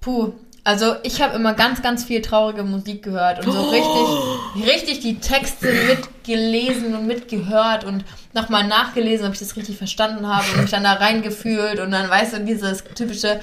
[0.00, 0.32] Puh,
[0.64, 3.70] also ich habe immer ganz, ganz viel traurige Musik gehört und so oh.
[3.70, 10.26] richtig, richtig die Texte mitgelesen und mitgehört und nochmal nachgelesen, ob ich das richtig verstanden
[10.26, 13.40] habe und mich dann da reingefühlt und dann weißt du, dieses typische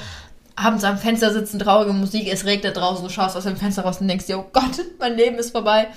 [0.56, 4.00] abends am Fenster sitzen, traurige Musik, es regnet draußen, du schaust aus dem Fenster raus
[4.00, 5.88] und denkst dir, oh Gott, mein Leben ist vorbei.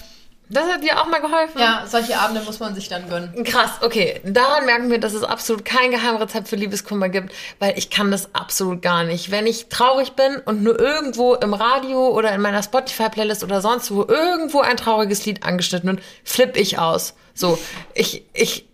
[0.50, 1.58] Das hat dir auch mal geholfen?
[1.61, 3.44] Ja, solche Abende muss man sich dann gönnen.
[3.44, 4.20] Krass, okay.
[4.24, 8.34] Daran merken wir, dass es absolut kein Geheimrezept für Liebeskummer gibt, weil ich kann das
[8.34, 9.30] absolut gar nicht.
[9.30, 13.90] Wenn ich traurig bin und nur irgendwo im Radio oder in meiner Spotify-Playlist oder sonst
[13.90, 17.14] wo irgendwo ein trauriges Lied angeschnitten wird, flippe ich aus.
[17.34, 17.58] So,
[17.94, 18.67] ich, ich,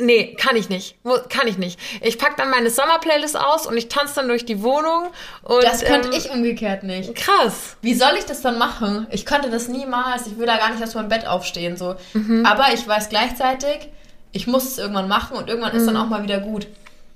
[0.00, 0.96] Nee, kann ich nicht.
[1.28, 1.78] Kann ich nicht.
[2.02, 5.08] Ich pack dann meine Sommerplaylist aus und ich tanze dann durch die Wohnung.
[5.42, 7.14] Und, das könnte ähm, ich umgekehrt nicht.
[7.14, 7.76] Krass.
[7.82, 9.06] Wie soll ich das dann machen?
[9.10, 10.26] Ich könnte das niemals.
[10.26, 11.76] Ich will da gar nicht aus meinem Bett aufstehen.
[11.76, 11.96] So.
[12.14, 12.46] Mhm.
[12.46, 13.88] Aber ich weiß gleichzeitig,
[14.32, 15.78] ich muss es irgendwann machen und irgendwann mhm.
[15.78, 16.00] ist dann mhm.
[16.00, 16.66] auch mal wieder gut.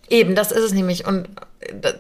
[0.09, 1.07] Eben, das ist es nämlich.
[1.07, 1.29] Und
[1.61, 1.95] äh, das,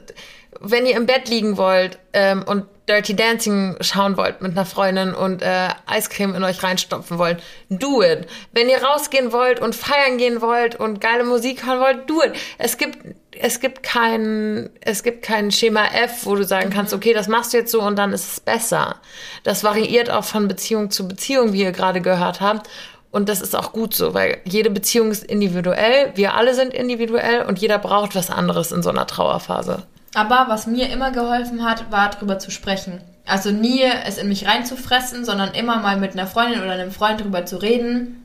[0.60, 5.14] wenn ihr im Bett liegen wollt ähm, und Dirty Dancing schauen wollt mit einer Freundin
[5.14, 7.40] und äh, Eiscreme in euch reinstopfen wollt,
[7.70, 8.26] do it.
[8.52, 12.32] Wenn ihr rausgehen wollt und feiern gehen wollt und geile Musik hören wollt, do it.
[12.58, 12.98] Es gibt
[13.40, 17.52] es gibt kein es gibt kein Schema F, wo du sagen kannst, okay, das machst
[17.52, 18.96] du jetzt so und dann ist es besser.
[19.44, 22.68] Das variiert auch von Beziehung zu Beziehung, wie ihr gerade gehört habt.
[23.12, 27.42] Und das ist auch gut so, weil jede Beziehung ist individuell, wir alle sind individuell
[27.42, 29.86] und jeder braucht was anderes in so einer Trauerphase.
[30.14, 33.00] Aber was mir immer geholfen hat, war drüber zu sprechen.
[33.26, 37.20] Also nie es in mich reinzufressen, sondern immer mal mit einer Freundin oder einem Freund
[37.20, 38.22] drüber zu reden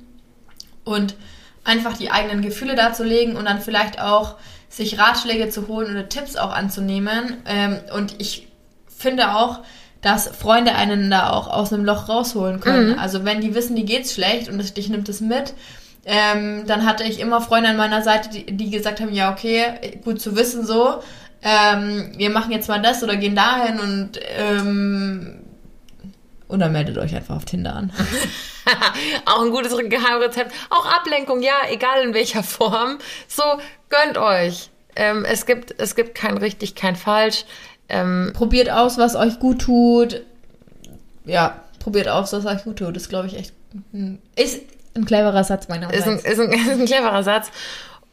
[0.83, 1.15] und
[1.63, 4.35] einfach die eigenen Gefühle darzulegen und dann vielleicht auch
[4.69, 7.37] sich Ratschläge zu holen oder Tipps auch anzunehmen.
[7.45, 8.47] Ähm, und ich
[8.87, 9.59] finde auch,
[10.01, 12.93] dass Freunde einen da auch aus einem Loch rausholen können.
[12.93, 12.99] Mhm.
[12.99, 15.53] Also wenn die wissen, die geht's schlecht und dich nimmt es mit,
[16.05, 19.99] ähm, dann hatte ich immer Freunde an meiner Seite, die, die gesagt haben, ja, okay,
[20.03, 21.01] gut zu wissen so,
[21.49, 25.39] ähm, wir machen jetzt mal das oder gehen dahin und ähm,
[26.49, 27.93] oder meldet euch einfach auf Tinder an.
[29.25, 30.51] auch ein gutes Geheimrezept.
[30.69, 32.97] Auch Ablenkung, ja, egal in welcher Form.
[33.29, 33.43] So,
[33.89, 34.69] gönnt euch.
[34.97, 37.45] Ähm, es, gibt, es gibt kein richtig, kein falsch.
[37.87, 40.23] Ähm, probiert aus, was euch gut tut.
[41.23, 42.95] Ja, probiert aus, was euch gut tut.
[42.95, 43.53] Das glaube ich echt.
[44.35, 44.63] Ist
[44.95, 45.65] ein cleverer Satz.
[45.65, 47.51] Ist ein, ist, ein, ist ein cleverer Satz.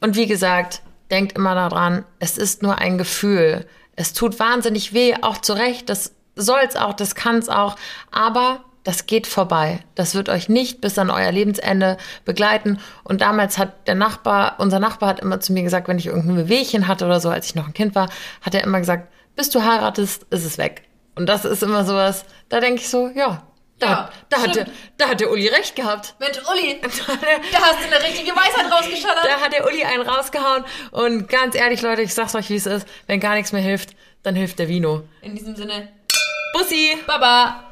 [0.01, 3.67] Und wie gesagt, denkt immer daran, es ist nur ein Gefühl.
[3.97, 5.89] Es tut wahnsinnig weh, auch zu Recht.
[5.89, 7.77] Das soll's auch, das kann's auch.
[8.11, 9.81] Aber das geht vorbei.
[9.95, 12.79] Das wird euch nicht bis an euer Lebensende begleiten.
[13.03, 16.49] Und damals hat der Nachbar, unser Nachbar hat immer zu mir gesagt, wenn ich irgendein
[16.49, 18.11] Wehchen hatte oder so, als ich noch ein Kind war,
[18.43, 20.83] hat er immer gesagt, bis du heiratest, ist es weg.
[21.15, 23.43] Und das ist immer sowas, da denke ich so, ja,
[23.79, 24.67] da, ja, da, hat der,
[24.99, 26.15] da hat der Uli recht gehabt.
[26.19, 29.25] Mensch, Uli, da hast du eine richtige Weisheit rausgeschallert.
[29.25, 30.65] Da hat der Uli einen rausgehauen.
[30.93, 32.87] Und ganz ehrlich, Leute, ich sag's euch, wie es ist.
[33.07, 33.91] Wenn gar nichts mehr hilft,
[34.23, 35.03] dann hilft der Vino.
[35.23, 35.89] In diesem Sinne.
[36.55, 36.97] Bussi.
[37.07, 37.65] Baba.